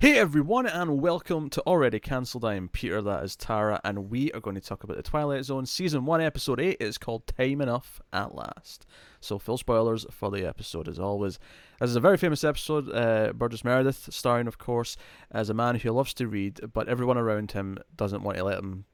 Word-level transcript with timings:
Hey 0.00 0.16
everyone, 0.16 0.68
and 0.68 1.00
welcome 1.00 1.50
to 1.50 1.60
Already 1.66 1.98
Cancelled. 1.98 2.44
I 2.44 2.54
am 2.54 2.68
Peter, 2.68 3.02
that 3.02 3.24
is 3.24 3.34
Tara, 3.34 3.80
and 3.82 4.08
we 4.10 4.30
are 4.30 4.38
going 4.38 4.54
to 4.54 4.60
talk 4.60 4.84
about 4.84 4.96
the 4.96 5.02
Twilight 5.02 5.44
Zone 5.44 5.66
Season 5.66 6.04
1, 6.04 6.20
Episode 6.20 6.60
8. 6.60 6.76
It's 6.78 6.98
called 6.98 7.26
Time 7.26 7.60
Enough 7.60 8.00
at 8.12 8.32
Last. 8.32 8.86
So, 9.20 9.40
full 9.40 9.58
spoilers 9.58 10.06
for 10.12 10.30
the 10.30 10.46
episode 10.46 10.86
as 10.86 11.00
always. 11.00 11.40
This 11.80 11.90
is 11.90 11.96
a 11.96 12.00
very 12.00 12.16
famous 12.16 12.44
episode, 12.44 12.88
uh, 12.94 13.32
Burgess 13.32 13.64
Meredith, 13.64 14.08
starring, 14.12 14.46
of 14.46 14.56
course, 14.56 14.96
as 15.32 15.50
a 15.50 15.54
man 15.54 15.74
who 15.74 15.90
loves 15.90 16.14
to 16.14 16.28
read, 16.28 16.60
but 16.72 16.88
everyone 16.88 17.18
around 17.18 17.50
him 17.50 17.76
doesn't 17.96 18.22
want 18.22 18.38
to 18.38 18.44
let 18.44 18.60
him 18.60 18.84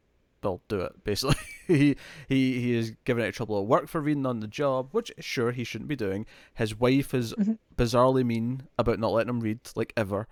well, 0.43 0.63
do 0.69 0.81
it. 0.81 1.05
Basically, 1.05 1.37
he 1.67 1.97
he 2.29 2.61
he 2.61 2.75
is 2.75 2.93
given 3.05 3.25
out 3.25 3.33
trouble 3.35 3.59
at 3.59 3.67
work 3.67 3.89
for 3.89 4.01
reading 4.01 4.25
on 4.27 4.41
the 4.41 4.47
job, 4.47 4.89
which 4.93 5.11
sure 5.19 5.53
he 5.53 5.65
shouldn't 5.65 5.89
be 5.89 5.97
doing. 5.97 6.25
His 6.55 6.79
wife 6.79 7.13
is 7.15 7.33
Mhm. 7.35 7.59
bizarrely 7.77 8.25
mean 8.27 8.63
about 8.79 8.99
not 8.99 9.13
letting 9.13 9.31
him 9.31 9.41
read, 9.41 9.61
like 9.75 9.95
ever, 9.97 10.29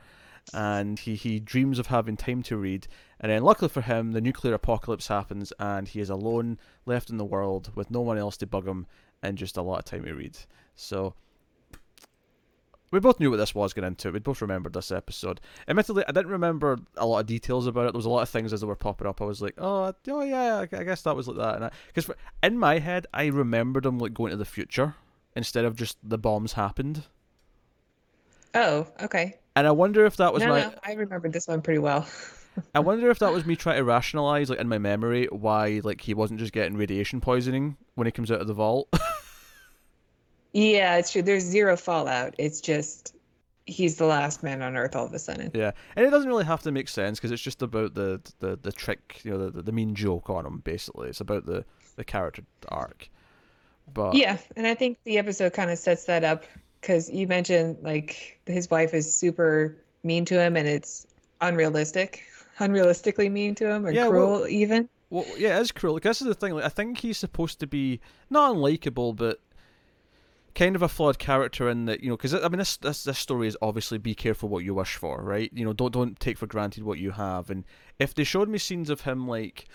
and 0.52 0.98
he 0.98 1.14
he 1.14 1.38
dreams 1.38 1.78
of 1.78 1.86
having 1.86 2.16
time 2.16 2.42
to 2.44 2.56
read. 2.56 2.86
And 3.20 3.30
then, 3.30 3.42
luckily 3.42 3.68
for 3.68 3.82
him, 3.82 4.12
the 4.12 4.20
nuclear 4.20 4.54
apocalypse 4.54 5.06
happens, 5.06 5.52
and 5.58 5.86
he 5.88 6.00
is 6.00 6.10
alone, 6.10 6.58
left 6.86 7.10
in 7.10 7.18
the 7.18 7.24
world 7.24 7.70
with 7.74 7.90
no 7.90 8.00
one 8.00 8.18
else 8.18 8.36
to 8.38 8.46
bug 8.46 8.66
him, 8.66 8.86
and 9.22 9.38
just 9.38 9.56
a 9.56 9.62
lot 9.62 9.78
of 9.78 9.84
time 9.84 10.04
to 10.04 10.14
read. 10.14 10.36
So. 10.74 11.14
We 12.90 13.00
both 13.00 13.18
knew 13.18 13.30
what 13.30 13.38
this 13.38 13.54
was 13.54 13.72
going 13.72 13.86
into. 13.86 14.12
We 14.12 14.18
both 14.18 14.42
remembered 14.42 14.74
this 14.74 14.92
episode. 14.92 15.40
Admittedly, 15.66 16.04
I 16.06 16.12
didn't 16.12 16.30
remember 16.30 16.78
a 16.98 17.06
lot 17.06 17.20
of 17.20 17.26
details 17.26 17.66
about 17.66 17.86
it. 17.86 17.92
There 17.92 17.98
was 17.98 18.04
a 18.04 18.10
lot 18.10 18.20
of 18.20 18.28
things 18.28 18.52
as 18.52 18.60
they 18.60 18.66
were 18.66 18.76
popping 18.76 19.06
up. 19.06 19.22
I 19.22 19.24
was 19.24 19.40
like, 19.40 19.54
"Oh, 19.56 19.94
oh 20.08 20.22
yeah, 20.22 20.66
I 20.70 20.84
guess 20.84 21.00
that 21.00 21.16
was 21.16 21.26
like 21.26 21.38
that." 21.38 21.72
Because 21.86 22.14
in 22.42 22.58
my 22.58 22.80
head, 22.80 23.06
I 23.14 23.28
remembered 23.28 23.84
them 23.84 23.98
like 23.98 24.12
going 24.12 24.30
to 24.32 24.36
the 24.36 24.44
future 24.44 24.94
instead 25.34 25.64
of 25.64 25.74
just 25.74 25.96
the 26.02 26.18
bombs 26.18 26.52
happened. 26.52 27.04
Oh, 28.54 28.86
okay. 29.02 29.38
And 29.56 29.66
I 29.66 29.70
wonder 29.70 30.04
if 30.06 30.16
that 30.16 30.32
was 30.32 30.42
no, 30.42 30.48
my. 30.48 30.60
no, 30.62 30.74
I 30.84 30.94
remembered 30.94 31.32
this 31.32 31.48
one 31.48 31.62
pretty 31.62 31.78
well. 31.78 32.06
I 32.74 32.80
wonder 32.80 33.10
if 33.10 33.18
that 33.20 33.32
was 33.32 33.46
me 33.46 33.56
trying 33.56 33.78
to 33.78 33.84
rationalize, 33.84 34.50
like 34.50 34.58
in 34.58 34.68
my 34.68 34.78
memory, 34.78 35.26
why 35.30 35.80
like 35.82 36.00
he 36.00 36.14
wasn't 36.14 36.40
just 36.40 36.52
getting 36.52 36.76
radiation 36.76 37.20
poisoning 37.20 37.76
when 37.94 38.06
he 38.06 38.10
comes 38.10 38.30
out 38.30 38.40
of 38.40 38.46
the 38.46 38.54
vault. 38.54 38.88
Yeah, 40.52 40.96
it's 40.96 41.10
true. 41.10 41.22
There's 41.22 41.44
zero 41.44 41.76
fallout. 41.76 42.34
It's 42.38 42.60
just 42.60 43.14
he's 43.64 43.96
the 43.96 44.06
last 44.06 44.42
man 44.42 44.60
on 44.60 44.76
Earth 44.76 44.96
all 44.96 45.06
of 45.06 45.14
a 45.14 45.18
sudden. 45.18 45.50
yeah, 45.54 45.72
and 45.96 46.06
it 46.06 46.10
doesn't 46.10 46.28
really 46.28 46.44
have 46.44 46.62
to 46.62 46.72
make 46.72 46.88
sense 46.88 47.18
because 47.18 47.30
it's 47.30 47.42
just 47.42 47.62
about 47.62 47.94
the 47.94 48.20
the 48.40 48.58
the 48.60 48.72
trick, 48.72 49.20
you 49.24 49.30
know, 49.30 49.48
the 49.48 49.62
the 49.62 49.72
mean 49.72 49.94
joke 49.94 50.28
on 50.28 50.44
him. 50.44 50.58
Basically, 50.58 51.08
it's 51.08 51.20
about 51.20 51.46
the 51.46 51.64
the 51.96 52.04
character 52.04 52.42
arc. 52.68 53.08
But 53.92 54.14
Yeah, 54.14 54.38
and 54.56 54.66
I 54.66 54.74
think 54.74 54.98
the 55.04 55.18
episode 55.18 55.52
kind 55.52 55.70
of 55.70 55.78
sets 55.78 56.04
that 56.04 56.24
up 56.24 56.44
because 56.82 57.08
you 57.08 57.26
mentioned 57.26 57.78
like 57.80 58.38
his 58.44 58.68
wife 58.70 58.92
is 58.92 59.12
super 59.12 59.78
mean 60.02 60.24
to 60.26 60.38
him 60.38 60.56
and 60.56 60.68
it's 60.68 61.06
unrealistic, 61.40 62.24
unrealistically 62.58 63.30
mean 63.30 63.54
to 63.54 63.70
him 63.70 63.86
or 63.86 63.92
Yeah, 63.92 64.08
cruel 64.08 64.40
well- 64.40 64.48
even. 64.48 64.88
Well, 65.08 65.26
yeah, 65.36 65.58
it 65.58 65.60
is 65.60 65.72
cruel. 65.72 65.92
Like, 65.94 66.04
this 66.04 66.22
is 66.22 66.26
the 66.26 66.34
thing. 66.34 66.54
Like, 66.54 66.64
I 66.64 66.70
think 66.70 66.98
he's 66.98 67.18
supposed 67.18 67.60
to 67.60 67.66
be 67.66 68.00
not 68.30 68.54
unlikable, 68.54 69.14
but 69.14 69.40
kind 70.54 70.74
of 70.74 70.80
a 70.80 70.88
flawed 70.88 71.18
character 71.18 71.68
in 71.68 71.84
that 71.84 72.02
you 72.02 72.08
know. 72.08 72.16
Because 72.16 72.32
I 72.32 72.48
mean, 72.48 72.58
this, 72.58 72.78
this 72.78 73.04
this 73.04 73.18
story 73.18 73.46
is 73.46 73.56
obviously 73.60 73.98
be 73.98 74.14
careful 74.14 74.48
what 74.48 74.64
you 74.64 74.72
wish 74.72 74.96
for, 74.96 75.22
right? 75.22 75.50
You 75.52 75.66
know, 75.66 75.74
don't 75.74 75.92
don't 75.92 76.18
take 76.18 76.38
for 76.38 76.46
granted 76.46 76.84
what 76.84 76.98
you 76.98 77.10
have. 77.10 77.50
And 77.50 77.64
if 77.98 78.14
they 78.14 78.24
showed 78.24 78.48
me 78.48 78.56
scenes 78.56 78.88
of 78.88 79.02
him 79.02 79.28
like 79.28 79.66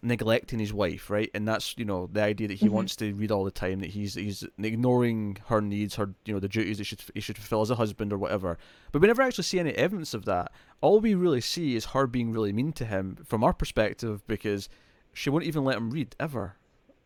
neglecting 0.00 0.58
his 0.58 0.72
wife, 0.72 1.10
right, 1.10 1.30
and 1.34 1.46
that's 1.46 1.74
you 1.76 1.84
know 1.84 2.08
the 2.12 2.22
idea 2.22 2.48
that 2.48 2.54
he 2.58 2.66
Mhm. 2.66 2.70
wants 2.72 2.96
to 2.96 3.12
read 3.14 3.30
all 3.30 3.44
the 3.44 3.50
time, 3.50 3.80
that 3.80 3.90
he's 3.90 4.14
he's 4.14 4.44
ignoring 4.58 5.38
her 5.46 5.60
needs, 5.60 5.96
her 5.96 6.14
you 6.24 6.34
know 6.34 6.40
the 6.40 6.48
duties 6.48 6.78
that 6.78 6.84
should 6.84 7.00
he 7.14 7.20
should 7.20 7.36
fulfill 7.36 7.60
as 7.62 7.70
a 7.70 7.76
husband 7.76 8.12
or 8.12 8.18
whatever. 8.18 8.58
But 8.90 9.02
we 9.02 9.08
never 9.08 9.22
actually 9.22 9.44
see 9.44 9.60
any 9.60 9.72
evidence 9.72 10.14
of 10.14 10.24
that. 10.24 10.50
All 10.80 11.00
we 11.00 11.14
really 11.14 11.40
see 11.40 11.76
is 11.76 11.86
her 11.86 12.06
being 12.06 12.32
really 12.32 12.52
mean 12.52 12.72
to 12.74 12.84
him 12.84 13.16
from 13.24 13.44
our 13.44 13.52
perspective 13.52 14.26
because 14.26 14.68
she 15.12 15.30
won't 15.30 15.44
even 15.44 15.64
let 15.64 15.76
him 15.76 15.90
read 15.90 16.16
ever, 16.18 16.56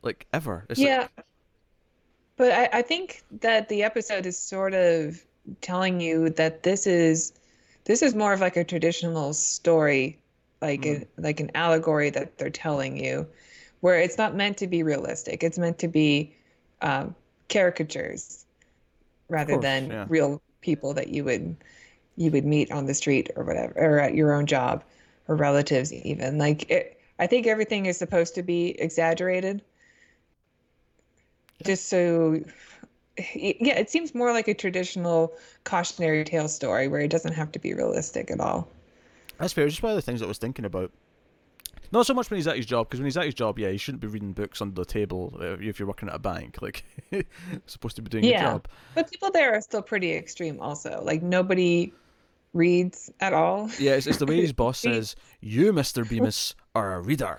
like 0.03 0.27
ever. 0.33 0.65
It's 0.71 0.79
like- 0.79 0.89
Yeah. 0.89 1.09
But 2.37 2.53
I, 2.53 2.79
I 2.79 2.83
think 2.83 3.23
that 3.41 3.69
the 3.69 3.83
episode 3.83 4.27
is 4.27 4.39
sort 4.39 4.75
of 4.75 5.25
telling 5.63 6.01
you 6.01 6.29
that 6.31 6.63
this 6.65 6.87
is 6.87 7.33
this 7.85 8.03
is 8.03 8.15
more 8.15 8.33
of 8.33 8.41
like 8.41 8.57
a 8.57 8.65
traditional 8.65 9.33
story, 9.33 10.19
like 10.63 10.87
a, 10.87 11.07
like 11.19 11.41
an 11.41 11.51
allegory 11.55 12.11
that 12.11 12.39
they're 12.39 12.51
telling 12.51 13.03
you, 13.03 13.27
where 13.81 14.01
it's 14.01 14.19
not 14.19 14.35
meant 14.35 14.57
to 14.59 14.67
be 14.67 14.83
realistic. 14.83 15.43
It's 15.43 15.59
meant 15.59 15.79
to 15.79 15.89
be 15.89 16.35
um, 16.83 17.15
caricatures 17.49 18.47
rather 19.29 19.55
course, 19.55 19.63
than 19.63 19.91
yeah. 19.91 20.07
real 20.09 20.41
people 20.61 20.95
that 20.95 21.09
you 21.09 21.25
would 21.25 21.57
you 22.17 22.31
would 22.31 22.47
meet 22.47 22.73
on 22.73 22.87
the 22.87 22.95
street 22.95 23.31
or 23.37 23.45
whatever, 23.45 23.75
or 23.77 24.01
at 24.01 24.15
your 24.15 24.33
own 24.33 24.47
job, 24.47 24.83
or 25.29 25.37
relatives 25.37 25.93
even. 25.93 26.39
Like 26.39 26.71
it, 26.71 26.99
I 27.19 27.27
think 27.27 27.47
everything 27.47 27.87
is 27.87 27.97
supposed 27.97 28.35
to 28.35 28.43
be 28.43 28.81
exaggerated 28.81 29.63
just 31.65 31.89
so 31.89 32.41
yeah 33.35 33.79
it 33.79 33.91
seems 33.91 34.15
more 34.15 34.33
like 34.33 34.49
a 34.49 34.55
traditional 34.55 35.33
cautionary 35.65 36.25
tale 36.25 36.49
story 36.49 36.89
where 36.89 37.01
it 37.01 37.09
doesn't 37.09 37.33
have 37.33 37.51
to 37.53 37.59
be 37.59 37.73
realistic 37.73 38.31
at 38.31 38.41
all 38.41 38.69
That's 39.39 39.53
fair. 39.53 39.67
It's 39.67 39.75
just 39.75 39.83
one 39.83 39.93
of 39.93 39.97
the 39.97 40.03
things 40.03 40.23
I 40.23 40.27
was 40.27 40.39
thinking 40.39 40.65
about. 40.65 40.93
Not 41.93 42.05
so 42.07 42.15
much 42.15 42.31
when 42.31 42.39
he's 42.39 42.49
at 42.49 42.57
his 42.57 42.67
job, 42.67 42.89
because 42.89 42.99
when 43.01 43.05
he's 43.07 43.17
at 43.17 43.27
his 43.27 43.35
job, 43.35 43.59
yeah, 43.59 43.71
he 43.71 43.77
shouldn't 43.79 44.01
be 44.01 44.09
reading 44.09 44.33
books 44.33 44.61
under 44.61 44.75
the 44.75 44.85
table 44.85 45.33
uh, 45.41 45.57
if 45.61 45.79
you're 45.79 45.87
working 45.87 46.09
at 46.09 46.15
a 46.15 46.19
bank. 46.19 46.59
Like, 46.63 46.85
supposed 47.67 47.95
to 47.97 48.03
be 48.03 48.09
doing 48.09 48.25
your 48.25 48.33
Yeah. 48.35 48.43
job. 48.53 48.69
but 48.95 49.11
people 49.11 49.31
there 49.31 49.55
are 49.55 49.61
still 49.61 49.83
pretty 49.83 50.13
extreme 50.13 50.59
also 50.61 51.01
like 51.05 51.23
nobody 51.23 51.93
reads 52.55 53.11
at 53.21 53.33
all 53.33 53.71
Yeah, 53.79 53.93
it's, 53.93 54.07
it's 54.09 54.19
the 54.19 54.27
way 54.27 54.41
his 54.41 54.53
boss 54.63 54.81
says, 54.81 55.15
"You, 55.41 55.73
Mister 55.73 56.05
Bemis, 56.05 56.55
are 56.75 56.95
a 56.97 57.01
reader." 57.01 57.39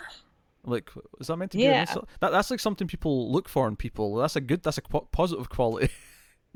Like, 0.63 0.89
is 1.19 1.27
that 1.27 1.37
meant 1.37 1.51
to 1.51 1.57
be? 1.57 1.63
Yeah. 1.63 1.85
That 2.21 2.31
that's 2.31 2.51
like 2.51 2.59
something 2.59 2.87
people 2.87 3.31
look 3.31 3.47
for 3.49 3.67
in 3.67 3.75
people. 3.75 4.15
That's 4.15 4.35
a 4.35 4.41
good. 4.41 4.63
That's 4.63 4.77
a 4.77 4.81
po- 4.81 5.07
positive 5.11 5.49
quality. 5.49 5.89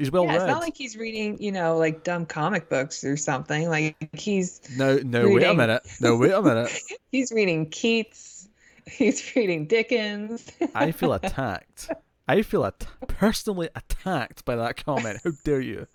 He's 0.01 0.11
well 0.11 0.25
yeah, 0.25 0.31
read. 0.31 0.41
it's 0.41 0.47
not 0.47 0.61
like 0.61 0.75
he's 0.75 0.97
reading 0.97 1.41
you 1.41 1.51
know 1.51 1.77
like 1.77 2.03
dumb 2.03 2.25
comic 2.25 2.69
books 2.69 3.03
or 3.03 3.15
something 3.15 3.69
like 3.69 3.95
he's 4.13 4.59
no, 4.75 4.97
no, 4.97 5.29
wait 5.29 5.43
a 5.43 5.53
minute. 5.53 5.83
No, 6.01 6.17
wait 6.17 6.31
a 6.31 6.41
minute. 6.41 6.71
he's 7.11 7.31
reading 7.31 7.69
keats 7.69 8.49
he's 8.87 9.35
reading 9.35 9.67
dickens 9.67 10.49
I 10.73 10.91
feel 10.91 11.13
attacked. 11.21 11.91
I 12.27 12.41
feel 12.41 12.65
at- 12.65 12.87
personally 13.07 13.69
attacked 13.75 14.43
by 14.43 14.55
that 14.55 14.83
comment. 14.83 15.19
How 15.23 15.31
dare 15.43 15.61
you? 15.61 15.87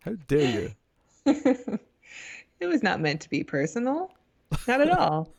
How 0.00 0.12
dare 0.28 0.60
you? 0.60 0.74
it 2.60 2.66
was 2.66 2.82
not 2.82 3.00
meant 3.00 3.20
to 3.22 3.30
be 3.30 3.42
personal 3.42 4.12
not 4.68 4.80
at 4.80 4.90
all 4.90 5.34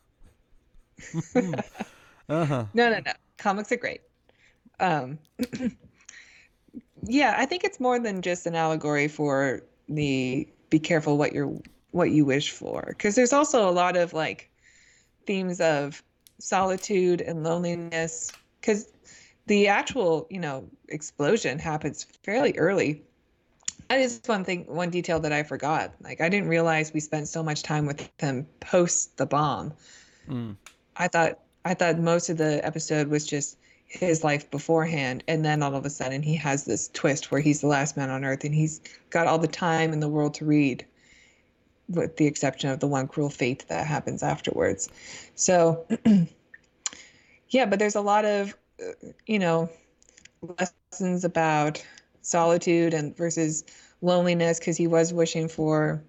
Uh 2.30 2.44
huh. 2.46 2.66
No, 2.74 2.90
no, 2.90 3.00
no. 3.06 3.14
Comics 3.38 3.72
are 3.72 3.78
great. 3.78 4.02
Um, 4.82 5.18
yeah, 7.04 7.36
I 7.38 7.46
think 7.46 7.64
it's 7.64 7.80
more 7.80 8.00
than 8.00 8.22
just 8.22 8.46
an 8.46 8.56
allegory 8.56 9.08
for 9.08 9.62
the 9.90 10.48
be 10.70 10.80
careful 10.80 11.18
what 11.18 11.34
you're 11.34 11.58
what 11.92 12.12
you 12.12 12.26
wish 12.26 12.52
for, 12.52 12.86
because 12.90 13.16
there's 13.16 13.34
also 13.34 13.70
a 13.70 13.72
lot 13.72 13.96
of 13.96 14.14
like 14.14 14.50
themes 15.26 15.62
of 15.62 16.04
solitude 16.40 17.22
and 17.22 17.44
loneliness. 17.44 18.32
Because 18.60 18.88
the 19.48 19.68
actual, 19.68 20.28
you 20.30 20.40
know, 20.40 20.68
explosion 20.90 21.60
happens 21.60 22.06
fairly 22.24 22.58
early. 22.58 23.04
That 23.90 24.00
is 24.00 24.20
one 24.26 24.44
thing, 24.44 24.66
one 24.68 24.90
detail 24.90 25.20
that 25.22 25.32
I 25.32 25.44
forgot. 25.44 25.94
Like 26.02 26.20
I 26.20 26.28
didn't 26.28 26.50
realize 26.50 26.94
we 26.94 27.00
spent 27.00 27.30
so 27.30 27.42
much 27.42 27.64
time 27.64 27.86
with 27.86 28.10
them 28.18 28.46
post 28.60 29.16
the 29.18 29.26
bomb. 29.26 29.74
Mm. 30.28 30.58
I 30.98 31.08
thought 31.08 31.40
I 31.64 31.74
thought 31.74 32.00
most 32.00 32.30
of 32.30 32.38
the 32.38 32.66
episode 32.66 33.08
was 33.08 33.26
just 33.26 33.58
his 33.88 34.24
life 34.24 34.50
beforehand, 34.52 35.24
and 35.28 35.44
then 35.44 35.64
all 35.64 35.76
of 35.76 35.86
a 35.86 35.90
sudden 35.90 36.22
he 36.22 36.36
has 36.36 36.66
this 36.66 36.90
twist 36.90 37.32
where 37.32 37.42
he's 37.42 37.62
the 37.62 37.68
last 37.68 37.96
man 37.96 38.10
on 38.10 38.26
earth 38.26 38.44
and 38.44 38.54
he's 38.54 38.82
got 39.10 39.28
all 39.28 39.40
the 39.40 39.48
time 39.48 39.94
in 39.94 40.00
the 40.00 40.10
world 40.10 40.34
to 40.36 40.46
read, 40.46 40.86
with 41.88 42.18
the 42.18 42.26
exception 42.26 42.70
of 42.70 42.80
the 42.80 42.88
one 42.88 43.08
cruel 43.08 43.30
fate 43.30 43.66
that 43.70 43.88
happens 43.88 44.24
afterwards. 44.24 44.90
So, 45.36 45.86
yeah, 47.50 47.66
but 47.66 47.80
there's 47.80 47.96
a 47.96 48.02
lot 48.02 48.26
of, 48.26 48.56
uh, 48.82 48.92
you 49.26 49.40
know, 49.40 49.70
lessons 50.42 51.24
about 51.24 51.84
solitude 52.22 52.94
and 52.94 53.16
versus 53.16 53.64
loneliness 54.02 54.60
because 54.60 54.78
he 54.78 54.88
was 54.88 55.14
wishing 55.14 55.48
for 55.48 56.04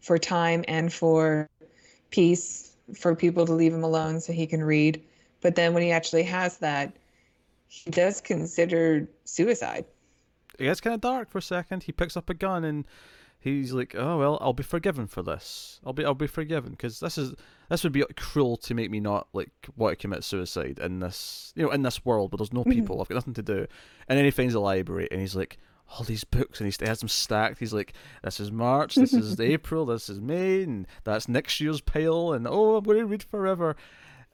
for 0.00 0.18
time 0.18 0.64
and 0.68 0.92
for 0.92 1.48
peace 2.10 2.76
for 2.94 3.16
people 3.16 3.46
to 3.46 3.52
leave 3.52 3.74
him 3.74 3.82
alone 3.82 4.20
so 4.20 4.32
he 4.32 4.46
can 4.46 4.62
read. 4.62 5.02
But 5.40 5.56
then 5.56 5.74
when 5.74 5.82
he 5.82 5.90
actually 5.90 6.22
has 6.24 6.58
that, 6.58 6.92
he 7.68 7.90
does 7.90 8.20
consider 8.20 9.08
suicide. 9.24 9.84
It 10.58 10.64
gets 10.64 10.80
kind 10.80 10.94
of 10.94 11.00
dark 11.00 11.30
for 11.30 11.38
a 11.38 11.42
second. 11.42 11.82
He 11.82 11.92
picks 11.92 12.16
up 12.16 12.30
a 12.30 12.34
gun 12.34 12.64
and 12.64 12.86
he's 13.38 13.72
like, 13.72 13.94
"Oh 13.96 14.18
well, 14.18 14.38
I'll 14.40 14.52
be 14.52 14.62
forgiven 14.62 15.06
for 15.06 15.22
this. 15.22 15.80
I'll 15.84 15.92
be, 15.92 16.04
I'll 16.04 16.14
be 16.14 16.26
forgiven 16.26 16.72
because 16.72 17.00
this 17.00 17.18
is 17.18 17.34
this 17.68 17.84
would 17.84 17.92
be 17.92 18.04
cruel 18.16 18.56
to 18.58 18.74
make 18.74 18.90
me 18.90 19.00
not 19.00 19.28
like 19.32 19.50
want 19.76 19.92
to 19.92 19.96
commit 19.96 20.24
suicide 20.24 20.78
in 20.78 21.00
this, 21.00 21.52
you 21.56 21.64
know, 21.64 21.70
in 21.70 21.82
this 21.82 22.04
world 22.04 22.32
where 22.32 22.38
there's 22.38 22.52
no 22.52 22.60
mm-hmm. 22.60 22.70
people. 22.70 23.00
I've 23.00 23.08
got 23.08 23.16
nothing 23.16 23.34
to 23.34 23.42
do." 23.42 23.66
And 24.08 24.16
then 24.18 24.24
he 24.24 24.30
finds 24.30 24.54
a 24.54 24.60
library 24.60 25.08
and 25.10 25.20
he's 25.20 25.36
like, 25.36 25.58
all 25.88 26.04
these 26.04 26.24
books 26.24 26.60
and 26.60 26.72
he 26.72 26.86
has 26.86 27.00
them 27.00 27.08
stacked. 27.08 27.58
He's 27.58 27.72
like, 27.72 27.92
this 28.22 28.40
is 28.40 28.50
March, 28.50 28.96
this 28.96 29.12
is 29.12 29.38
April, 29.40 29.86
this 29.86 30.08
is 30.08 30.20
May, 30.20 30.62
and 30.62 30.86
that's 31.04 31.28
next 31.28 31.60
year's 31.60 31.80
pile, 31.80 32.32
and 32.32 32.46
oh, 32.46 32.76
I'm 32.76 32.84
going 32.84 32.98
to 32.98 33.06
read 33.06 33.22
forever. 33.22 33.76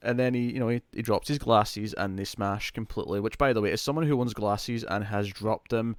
And 0.02 0.18
then 0.18 0.34
he, 0.34 0.52
you 0.52 0.60
know, 0.60 0.68
he, 0.68 0.82
he 0.92 1.02
drops 1.02 1.28
his 1.28 1.38
glasses 1.38 1.94
and 1.94 2.18
they 2.18 2.24
smash 2.24 2.70
completely. 2.72 3.20
Which, 3.20 3.38
by 3.38 3.52
the 3.52 3.60
way, 3.60 3.72
as 3.72 3.80
someone 3.80 4.06
who 4.06 4.20
owns 4.20 4.34
glasses 4.34 4.84
and 4.84 5.04
has 5.04 5.28
dropped 5.28 5.70
them 5.70 5.96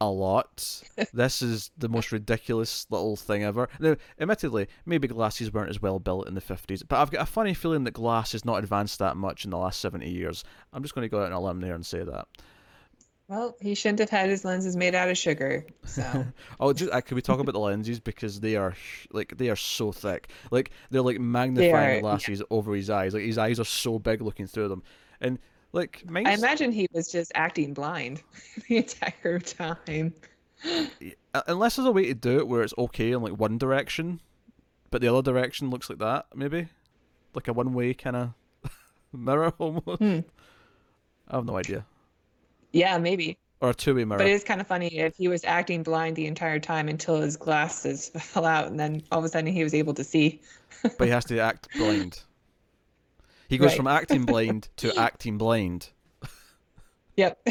a 0.00 0.08
lot, 0.10 0.82
this 1.12 1.42
is 1.42 1.70
the 1.76 1.88
most 1.88 2.12
ridiculous 2.12 2.86
little 2.90 3.16
thing 3.16 3.44
ever. 3.44 3.68
Now, 3.80 3.96
admittedly, 4.20 4.68
maybe 4.84 5.08
glasses 5.08 5.52
weren't 5.52 5.70
as 5.70 5.80
well 5.80 5.98
built 5.98 6.28
in 6.28 6.34
the 6.34 6.40
50s, 6.40 6.82
but 6.86 7.00
I've 7.00 7.10
got 7.10 7.22
a 7.22 7.26
funny 7.26 7.54
feeling 7.54 7.84
that 7.84 7.92
glass 7.92 8.32
has 8.32 8.44
not 8.44 8.58
advanced 8.58 8.98
that 8.98 9.16
much 9.16 9.44
in 9.44 9.50
the 9.50 9.58
last 9.58 9.80
70 9.80 10.08
years. 10.08 10.44
I'm 10.72 10.82
just 10.82 10.94
going 10.94 11.04
to 11.04 11.10
go 11.10 11.20
out 11.20 11.26
on 11.26 11.32
a 11.32 11.40
limb 11.40 11.60
there 11.60 11.74
and 11.74 11.84
say 11.84 12.02
that. 12.02 12.28
Well, 13.28 13.56
he 13.60 13.74
shouldn't 13.74 13.98
have 13.98 14.10
had 14.10 14.30
his 14.30 14.44
lenses 14.44 14.76
made 14.76 14.94
out 14.94 15.08
of 15.08 15.18
sugar. 15.18 15.66
So. 15.84 16.26
oh, 16.60 16.72
just 16.72 16.92
uh, 16.92 17.00
can 17.00 17.16
we 17.16 17.22
talk 17.22 17.40
about 17.40 17.52
the 17.52 17.60
lenses 17.60 17.98
because 17.98 18.38
they 18.38 18.54
are 18.54 18.74
like 19.10 19.36
they 19.36 19.50
are 19.50 19.56
so 19.56 19.90
thick, 19.90 20.30
like 20.52 20.70
they're 20.90 21.02
like 21.02 21.18
magnifying 21.18 21.98
are, 21.98 22.00
glasses 22.00 22.38
yeah. 22.38 22.46
over 22.50 22.74
his 22.74 22.88
eyes. 22.88 23.14
Like 23.14 23.24
his 23.24 23.38
eyes 23.38 23.58
are 23.58 23.64
so 23.64 23.98
big 23.98 24.22
looking 24.22 24.46
through 24.46 24.68
them, 24.68 24.82
and 25.20 25.40
like 25.72 26.04
I 26.14 26.34
imagine 26.34 26.70
he 26.70 26.86
was 26.92 27.10
just 27.10 27.32
acting 27.34 27.74
blind 27.74 28.22
the 28.68 28.76
entire 28.76 29.40
time. 29.40 30.14
Unless 31.48 31.76
there's 31.76 31.88
a 31.88 31.92
way 31.92 32.06
to 32.06 32.14
do 32.14 32.38
it 32.38 32.46
where 32.46 32.62
it's 32.62 32.74
okay 32.78 33.10
in 33.10 33.22
like 33.22 33.36
one 33.36 33.58
direction, 33.58 34.20
but 34.92 35.00
the 35.00 35.12
other 35.12 35.32
direction 35.32 35.68
looks 35.68 35.90
like 35.90 35.98
that, 35.98 36.26
maybe, 36.34 36.68
like 37.34 37.48
a 37.48 37.52
one-way 37.52 37.92
kind 37.92 38.16
of 38.16 38.30
mirror 39.12 39.52
almost. 39.58 39.98
Hmm. 39.98 40.20
I 41.28 41.36
have 41.36 41.44
no 41.44 41.56
idea. 41.56 41.84
Yeah, 42.76 42.98
maybe. 42.98 43.38
Or 43.62 43.70
a 43.70 43.74
two-way 43.74 44.04
mirror. 44.04 44.18
But 44.18 44.26
it's 44.26 44.44
kind 44.44 44.60
of 44.60 44.66
funny 44.66 44.98
if 44.98 45.16
he 45.16 45.28
was 45.28 45.42
acting 45.44 45.82
blind 45.82 46.14
the 46.14 46.26
entire 46.26 46.60
time 46.60 46.88
until 46.88 47.20
his 47.20 47.36
glasses 47.36 48.08
fell 48.20 48.44
out, 48.44 48.66
and 48.66 48.78
then 48.78 49.02
all 49.10 49.18
of 49.18 49.24
a 49.24 49.28
sudden 49.28 49.50
he 49.50 49.64
was 49.64 49.72
able 49.72 49.94
to 49.94 50.04
see. 50.04 50.42
but 50.82 51.06
he 51.06 51.08
has 51.08 51.24
to 51.26 51.38
act 51.38 51.68
blind. 51.76 52.22
He 53.48 53.56
goes 53.56 53.68
right. 53.68 53.76
from 53.76 53.86
acting 53.86 54.26
blind 54.26 54.68
to 54.76 54.94
acting 54.98 55.38
blind. 55.38 55.88
Yep. 57.16 57.42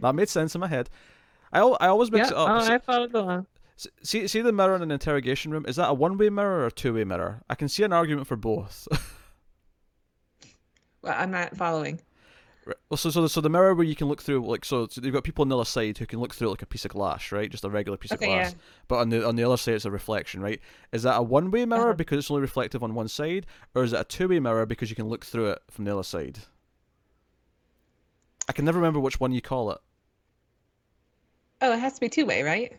that 0.00 0.14
made 0.14 0.28
sense 0.28 0.56
in 0.56 0.60
my 0.60 0.66
head. 0.66 0.90
I 1.52 1.60
I 1.60 1.86
always 1.86 2.10
mix 2.10 2.30
yep. 2.30 2.32
it 2.32 2.36
up. 2.36 2.48
Oh, 2.50 2.66
see, 2.66 2.72
I 2.72 2.78
followed 2.78 3.14
along. 3.14 3.46
See, 4.02 4.26
see 4.26 4.40
the 4.40 4.52
mirror 4.52 4.74
in 4.74 4.82
an 4.82 4.90
interrogation 4.90 5.52
room. 5.52 5.66
Is 5.68 5.76
that 5.76 5.88
a 5.88 5.94
one-way 5.94 6.30
mirror 6.30 6.60
or 6.60 6.66
a 6.66 6.72
two-way 6.72 7.04
mirror? 7.04 7.42
I 7.48 7.54
can 7.54 7.68
see 7.68 7.84
an 7.84 7.92
argument 7.92 8.26
for 8.26 8.36
both. 8.36 8.88
well, 11.02 11.14
I'm 11.16 11.30
not 11.30 11.56
following. 11.56 12.00
Well, 12.66 12.96
so 12.96 13.10
so 13.10 13.22
the, 13.22 13.28
so 13.28 13.40
the 13.40 13.50
mirror 13.50 13.74
where 13.74 13.84
you 13.84 13.94
can 13.94 14.08
look 14.08 14.22
through, 14.22 14.46
like, 14.46 14.64
so, 14.64 14.86
so 14.86 15.00
you've 15.02 15.12
got 15.12 15.24
people 15.24 15.42
on 15.42 15.48
the 15.48 15.56
other 15.56 15.64
side 15.64 15.98
who 15.98 16.06
can 16.06 16.20
look 16.20 16.34
through 16.34 16.50
like 16.50 16.62
a 16.62 16.66
piece 16.66 16.84
of 16.84 16.92
glass, 16.92 17.30
right? 17.30 17.50
Just 17.50 17.64
a 17.64 17.70
regular 17.70 17.98
piece 17.98 18.12
okay, 18.12 18.24
of 18.24 18.30
glass. 18.30 18.52
Yeah. 18.52 18.58
But 18.88 18.96
on 18.96 19.08
the 19.10 19.26
on 19.26 19.36
the 19.36 19.44
other 19.44 19.56
side, 19.56 19.74
it's 19.74 19.84
a 19.84 19.90
reflection, 19.90 20.40
right? 20.40 20.60
Is 20.92 21.02
that 21.02 21.16
a 21.16 21.22
one 21.22 21.50
way 21.50 21.66
mirror 21.66 21.88
uh-huh. 21.88 21.94
because 21.94 22.18
it's 22.18 22.30
only 22.30 22.40
reflective 22.40 22.82
on 22.82 22.94
one 22.94 23.08
side, 23.08 23.46
or 23.74 23.84
is 23.84 23.92
it 23.92 24.00
a 24.00 24.04
two 24.04 24.28
way 24.28 24.40
mirror 24.40 24.66
because 24.66 24.90
you 24.90 24.96
can 24.96 25.08
look 25.08 25.24
through 25.24 25.50
it 25.50 25.62
from 25.70 25.84
the 25.84 25.92
other 25.92 26.02
side? 26.02 26.38
I 28.48 28.52
can 28.52 28.64
never 28.64 28.78
remember 28.78 29.00
which 29.00 29.20
one 29.20 29.32
you 29.32 29.40
call 29.40 29.70
it. 29.70 29.78
Oh, 31.60 31.72
it 31.72 31.78
has 31.78 31.94
to 31.94 32.00
be 32.00 32.08
two 32.08 32.26
way, 32.26 32.42
right? 32.42 32.76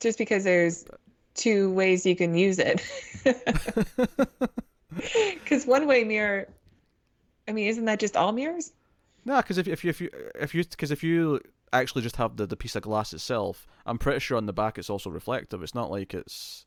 Just 0.00 0.18
because 0.18 0.44
there's 0.44 0.84
two 1.34 1.72
ways 1.72 2.06
you 2.06 2.16
can 2.16 2.34
use 2.34 2.58
it. 2.58 2.82
Because 5.34 5.66
one 5.66 5.86
way 5.86 6.04
mirror, 6.04 6.48
I 7.46 7.52
mean, 7.52 7.68
isn't 7.68 7.84
that 7.86 8.00
just 8.00 8.16
all 8.16 8.32
mirrors? 8.32 8.72
No, 9.28 9.36
because 9.36 9.58
if 9.58 9.68
if 9.68 9.84
you 9.84 9.90
if 9.90 10.00
you 10.00 10.10
if 10.40 10.54
you 10.54 10.64
because 10.64 10.90
if 10.90 11.02
you 11.04 11.38
actually 11.70 12.00
just 12.00 12.16
have 12.16 12.38
the, 12.38 12.46
the 12.46 12.56
piece 12.56 12.74
of 12.76 12.82
glass 12.82 13.12
itself, 13.12 13.66
I'm 13.84 13.98
pretty 13.98 14.20
sure 14.20 14.38
on 14.38 14.46
the 14.46 14.54
back 14.54 14.78
it's 14.78 14.88
also 14.88 15.10
reflective. 15.10 15.62
It's 15.62 15.74
not 15.74 15.90
like 15.90 16.14
it's. 16.14 16.64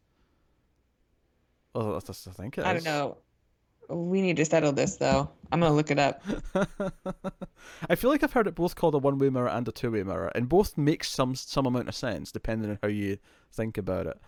Oh, 1.74 1.96
I 1.96 2.02
think 2.12 2.60
it 2.60 2.66
I 2.66 2.74
don't 2.74 2.86
know. 2.86 3.18
We 3.90 4.22
need 4.22 4.38
to 4.38 4.46
settle 4.46 4.74
this 4.74 4.98
though. 4.98 5.28
I'm 5.52 5.60
gonna 5.60 5.74
look 5.74 5.90
it 5.90 5.98
up. 5.98 6.22
I 7.90 7.96
feel 7.96 8.12
like 8.12 8.22
I've 8.22 8.34
heard 8.34 8.46
it 8.46 8.54
both 8.54 8.76
called 8.76 8.94
a 8.94 9.00
one-way 9.00 9.32
mirror 9.32 9.50
and 9.50 9.68
a 9.68 9.72
two-way 9.72 10.04
mirror, 10.04 10.32
and 10.36 10.48
both 10.48 10.78
make 10.78 11.04
some 11.04 11.34
some 11.34 11.66
amount 11.66 11.90
of 11.90 11.96
sense 11.96 12.32
depending 12.32 12.70
on 12.70 12.80
how 12.84 12.90
you 12.90 13.18
think 13.52 13.80
about 13.80 14.06
it. 14.06 14.22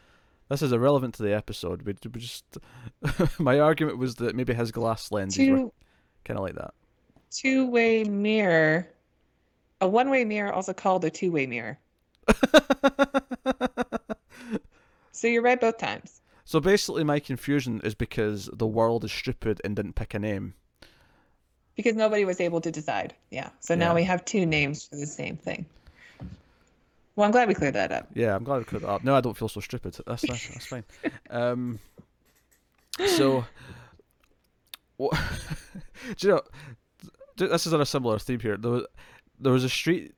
This 0.50 0.64
is 0.64 0.72
irrelevant 0.72 1.14
to 1.16 1.24
the 1.24 1.36
episode. 1.36 1.84
We, 1.84 1.94
we 2.12 2.20
just 2.20 2.58
my 3.38 3.60
argument 3.60 4.00
was 4.00 4.16
that 4.16 4.36
maybe 4.36 4.56
his 4.56 4.72
glass 4.72 5.12
lenses 5.12 5.38
two... 5.38 5.54
were 5.54 5.72
kind 6.26 6.40
of 6.40 6.46
like 6.46 6.56
that 6.56 6.74
two 7.34 7.68
way 7.68 8.04
mirror. 8.04 8.88
A 9.82 9.88
one 9.88 10.10
way 10.10 10.24
mirror, 10.24 10.54
also 10.54 10.74
called 10.74 11.04
a 11.04 11.10
two 11.10 11.32
way 11.32 11.46
mirror. 11.46 11.78
so 15.12 15.28
you're 15.28 15.42
right 15.42 15.60
both 15.60 15.78
times. 15.78 16.22
So 16.46 16.60
basically, 16.60 17.04
my 17.04 17.20
confusion 17.20 17.82
is 17.84 17.96
because 17.96 18.50
the 18.54 18.68
world 18.68 19.04
is 19.04 19.12
stupid 19.12 19.62
and 19.64 19.76
didn't 19.76 19.94
pick 19.94 20.14
a 20.14 20.20
name. 20.20 20.54
Because 21.76 21.96
nobody 21.96 22.26
was 22.26 22.40
able 22.40 22.62
to 22.62 22.72
decide. 22.72 23.16
Yeah. 23.32 23.50
So 23.60 23.74
now 23.76 23.96
we 23.96 24.04
have 24.04 24.24
two 24.26 24.46
names 24.46 24.86
for 24.86 24.96
the 24.96 25.08
same 25.08 25.38
thing. 25.38 25.66
Well, 27.16 27.26
I'm 27.26 27.32
glad 27.32 27.48
we 27.48 27.54
cleared 27.54 27.76
that 27.76 27.92
up. 27.92 28.08
Yeah, 28.14 28.36
I'm 28.36 28.44
glad 28.44 28.58
we 28.60 28.64
cleared 28.64 28.84
that 28.84 28.90
up. 28.90 29.04
No, 29.04 29.16
I 29.16 29.22
don't 29.22 29.38
feel 29.38 29.48
so 29.48 29.60
stupid. 29.60 29.98
That's 30.06 30.22
that's, 30.24 30.48
that's 30.50 30.66
fine. 30.66 30.84
Um, 31.30 31.80
so, 33.08 33.44
what, 34.98 35.20
do 36.18 36.28
you 36.28 36.34
know? 36.34 36.42
This 37.38 37.66
is 37.66 37.74
on 37.74 37.82
a 37.82 37.86
similar 37.86 38.20
theme 38.20 38.40
here. 38.40 38.58
There 38.58 38.72
was, 38.72 38.86
there 39.40 39.54
was 39.54 39.64
a 39.64 39.70
street 39.70 40.14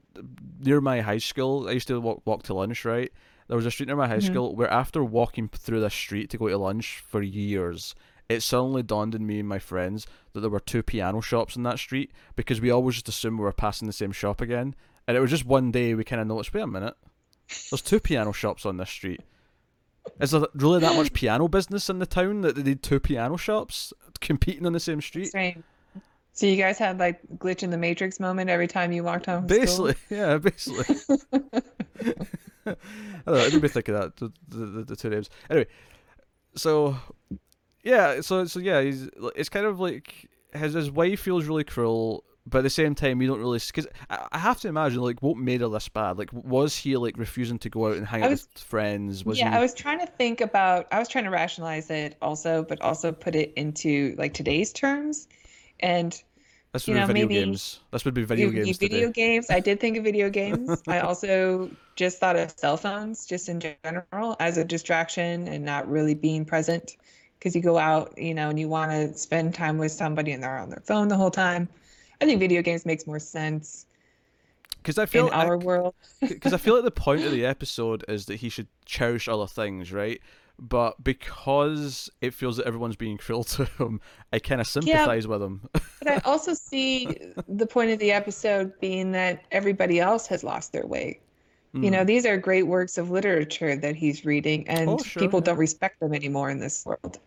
near 0.60 0.82
my 0.82 1.02
high 1.02 1.18
school. 1.18 1.68
I 1.68 1.72
used 1.72 1.88
to 1.88 2.00
walk, 2.00 2.22
walk 2.26 2.44
to 2.44 2.54
lunch, 2.54 2.86
right? 2.86 3.12
There 3.48 3.58
was 3.58 3.66
a 3.66 3.72
street 3.72 3.88
near 3.88 3.96
my 3.96 4.08
high 4.08 4.18
mm-hmm. 4.18 4.34
school 4.34 4.56
where 4.56 4.72
after 4.72 5.04
walking 5.04 5.50
through 5.50 5.82
this 5.82 5.94
street 5.94 6.30
to 6.32 6.38
go 6.38 6.48
to 6.48 6.58
lunch 6.58 7.04
for 7.08 7.22
years, 7.22 7.96
it 8.28 8.42
suddenly 8.42 8.82
dawned 8.82 9.14
on 9.14 9.26
me 9.26 9.40
and 9.40 9.50
my 9.50 9.60
friends 9.60 10.08
that 10.34 10.42
there 10.42 10.50
were 10.50 10.60
two 10.60 10.82
piano 10.82 11.22
shops 11.22 11.56
in 11.56 11.64
that 11.64 11.80
street 11.80 12.12
because 12.36 12.60
we 12.60 12.72
always 12.72 12.96
just 12.96 13.10
assumed 13.10 13.38
we 13.38 13.46
were 13.46 13.52
passing 13.52 13.88
the 13.88 13.94
same 13.94 14.12
shop 14.12 14.42
again. 14.42 14.76
And 15.08 15.16
it 15.16 15.20
was 15.20 15.30
just 15.30 15.46
one 15.46 15.72
day 15.72 15.94
we 15.94 16.04
kind 16.04 16.22
of 16.22 16.28
noticed, 16.28 16.54
wait 16.54 16.62
a 16.62 16.68
minute, 16.68 16.96
there's 17.48 17.82
two 17.84 18.00
piano 18.00 18.32
shops 18.32 18.66
on 18.66 18.78
this 18.78 18.90
street. 18.90 19.22
Is 20.20 20.32
there 20.32 20.46
really 20.56 20.80
that 20.80 20.96
much 20.96 21.14
piano 21.14 21.48
business 21.48 21.90
in 21.90 22.00
the 22.00 22.06
town 22.06 22.42
that 22.42 22.56
they 22.56 22.64
need 22.64 22.82
two 22.82 23.00
piano 23.00 23.38
shops 23.38 23.94
competing 24.22 24.66
on 24.66 24.74
the 24.74 24.80
same 24.80 25.02
street? 25.02 25.30
So 26.36 26.46
you 26.46 26.58
guys 26.58 26.78
had 26.78 27.00
like 27.00 27.22
glitch 27.38 27.64
in 27.64 27.70
the 27.70 27.78
matrix 27.78 28.20
moment 28.20 28.50
every 28.50 28.68
time 28.68 28.92
you 28.92 29.06
walked 29.06 29.26
home. 29.26 29.48
Basically, 29.48 29.94
school? 29.94 30.04
yeah, 30.18 30.38
basically. 30.38 30.96
I 32.66 32.76
don't 33.26 33.26
know. 33.26 33.36
I 33.36 33.50
didn't 33.50 33.70
think 33.70 33.88
of 33.88 33.96
that. 33.96 34.18
The, 34.18 34.34
the, 34.50 34.84
the, 34.84 34.96
two 34.98 35.10
names. 35.10 35.30
Anyway, 35.50 35.68
so 36.54 36.98
yeah, 37.84 38.20
so 38.20 38.44
so 38.46 38.60
yeah, 38.60 38.82
he's 38.82 39.10
it's 39.34 39.48
kind 39.48 39.66
of 39.66 39.80
like 39.80 40.30
his 40.54 40.74
his 40.74 40.92
wife 40.92 41.22
feels 41.22 41.46
really 41.46 41.64
cruel, 41.64 42.26
but 42.46 42.58
at 42.58 42.64
the 42.66 42.70
same 42.70 42.96
time, 42.96 43.22
you 43.22 43.30
don't 43.30 43.40
really 43.40 43.62
because 43.66 43.88
I, 44.10 44.28
I 44.34 44.38
have 44.38 44.60
to 44.60 44.68
imagine 44.68 45.02
like 45.02 45.24
what 45.24 45.38
made 45.38 45.62
her 45.62 45.70
this 45.70 45.88
bad. 45.88 46.18
Like, 46.18 46.34
was 46.34 46.76
he 46.76 46.98
like 46.98 47.18
refusing 47.18 47.60
to 47.60 47.70
go 47.70 47.88
out 47.88 47.96
and 47.96 48.06
hang 48.06 48.24
out 48.24 48.32
with 48.32 48.46
friends? 48.58 49.24
Was 49.24 49.40
yeah, 49.40 49.52
he... 49.52 49.56
I 49.56 49.62
was 49.62 49.74
trying 49.74 50.00
to 50.00 50.06
think 50.06 50.42
about. 50.42 50.88
I 50.92 51.00
was 51.00 51.08
trying 51.08 51.24
to 51.24 51.30
rationalize 51.30 51.90
it 51.90 52.18
also, 52.22 52.62
but 52.64 52.82
also 52.82 53.14
put 53.14 53.36
it 53.36 53.54
into 53.56 54.16
like 54.18 54.34
today's 54.34 54.74
terms 54.74 55.30
and 55.80 56.22
would 56.76 56.88
you 56.88 56.94
know, 56.94 57.08
video 57.08 57.28
games. 57.28 57.80
This 57.92 58.04
would 58.04 58.14
be 58.14 58.24
video 58.24 58.50
games. 58.50 58.78
Video 58.78 59.10
games. 59.10 59.50
I 59.50 59.62
did 59.62 59.80
think 59.80 59.98
of 59.98 60.04
video 60.04 60.30
games. 60.30 60.84
I 60.88 61.00
also 61.00 61.70
just 61.96 62.20
thought 62.20 62.36
of 62.36 62.52
cell 62.52 62.76
phones, 62.76 63.26
just 63.26 63.48
in 63.48 63.62
general, 63.62 64.36
as 64.40 64.58
a 64.58 64.66
distraction 64.66 65.48
and 65.48 65.64
not 65.64 65.90
really 65.90 66.16
being 66.16 66.44
present. 66.44 66.98
Because 67.40 67.56
you 67.56 67.62
go 67.62 67.78
out, 67.78 68.18
you 68.18 68.34
know, 68.34 68.50
and 68.50 68.60
you 68.60 68.68
want 68.68 68.92
to 68.92 69.18
spend 69.18 69.54
time 69.54 69.78
with 69.78 69.92
somebody, 69.92 70.32
and 70.32 70.44
they're 70.44 70.58
on 70.58 70.70
their 70.70 70.82
phone 70.86 71.08
the 71.08 71.16
whole 71.16 71.32
time. 71.32 71.70
I 72.20 72.26
think 72.26 72.40
video 72.40 72.62
games 72.62 72.86
makes 72.86 73.08
more 73.08 73.20
sense. 73.20 73.86
Because 74.78 74.98
I 74.98 75.06
feel 75.06 75.28
in 75.28 75.34
our 75.34 75.58
world. 75.58 75.96
Because 76.20 76.54
I 76.54 76.58
feel 76.58 76.76
like 76.76 76.84
the 76.84 76.92
point 76.92 77.24
of 77.24 77.32
the 77.32 77.46
episode 77.56 78.04
is 78.08 78.26
that 78.26 78.38
he 78.38 78.50
should 78.50 78.68
cherish 78.86 79.28
other 79.28 79.48
things, 79.48 79.94
right? 79.94 80.22
But 80.60 81.04
because 81.04 82.10
it 82.22 82.34
feels 82.34 82.58
that 82.58 82.66
everyone's 82.66 82.96
being 82.96 83.18
cruel 83.18 83.44
to 83.56 83.66
him, 83.66 84.02
I 84.32 84.40
kind 84.40 84.62
of 84.62 84.68
sympathize 84.68 85.26
yeah, 85.26 85.30
with 85.30 85.42
him. 85.42 85.70
but 85.74 86.08
I 86.08 86.18
also 86.26 86.54
see 86.54 87.10
the 87.48 87.68
point 87.68 87.92
of 87.92 88.00
the 88.00 88.12
episode 88.12 88.80
being 88.80 89.12
that 89.14 89.44
everybody 89.52 90.00
else 90.00 90.28
has 90.28 90.44
lost 90.44 90.72
their 90.72 90.86
way. 90.86 91.20
Mm. 91.76 91.84
You 91.84 91.92
know, 91.92 92.00
hmm. 92.02 92.06
these 92.06 92.26
are 92.26 92.38
great 92.38 92.64
works 92.64 92.98
of 92.98 93.12
literature 93.12 93.76
that 93.76 93.96
he's 93.96 94.24
reading, 94.24 94.68
and 94.70 94.90
oh, 94.90 94.98
sure, 94.98 95.22
people 95.22 95.40
yeah. 95.40 95.46
don't 95.46 95.58
respect 95.58 96.00
them 96.00 96.14
anymore 96.14 96.50
in 96.50 96.60
this 96.60 96.86
world. 96.86 97.20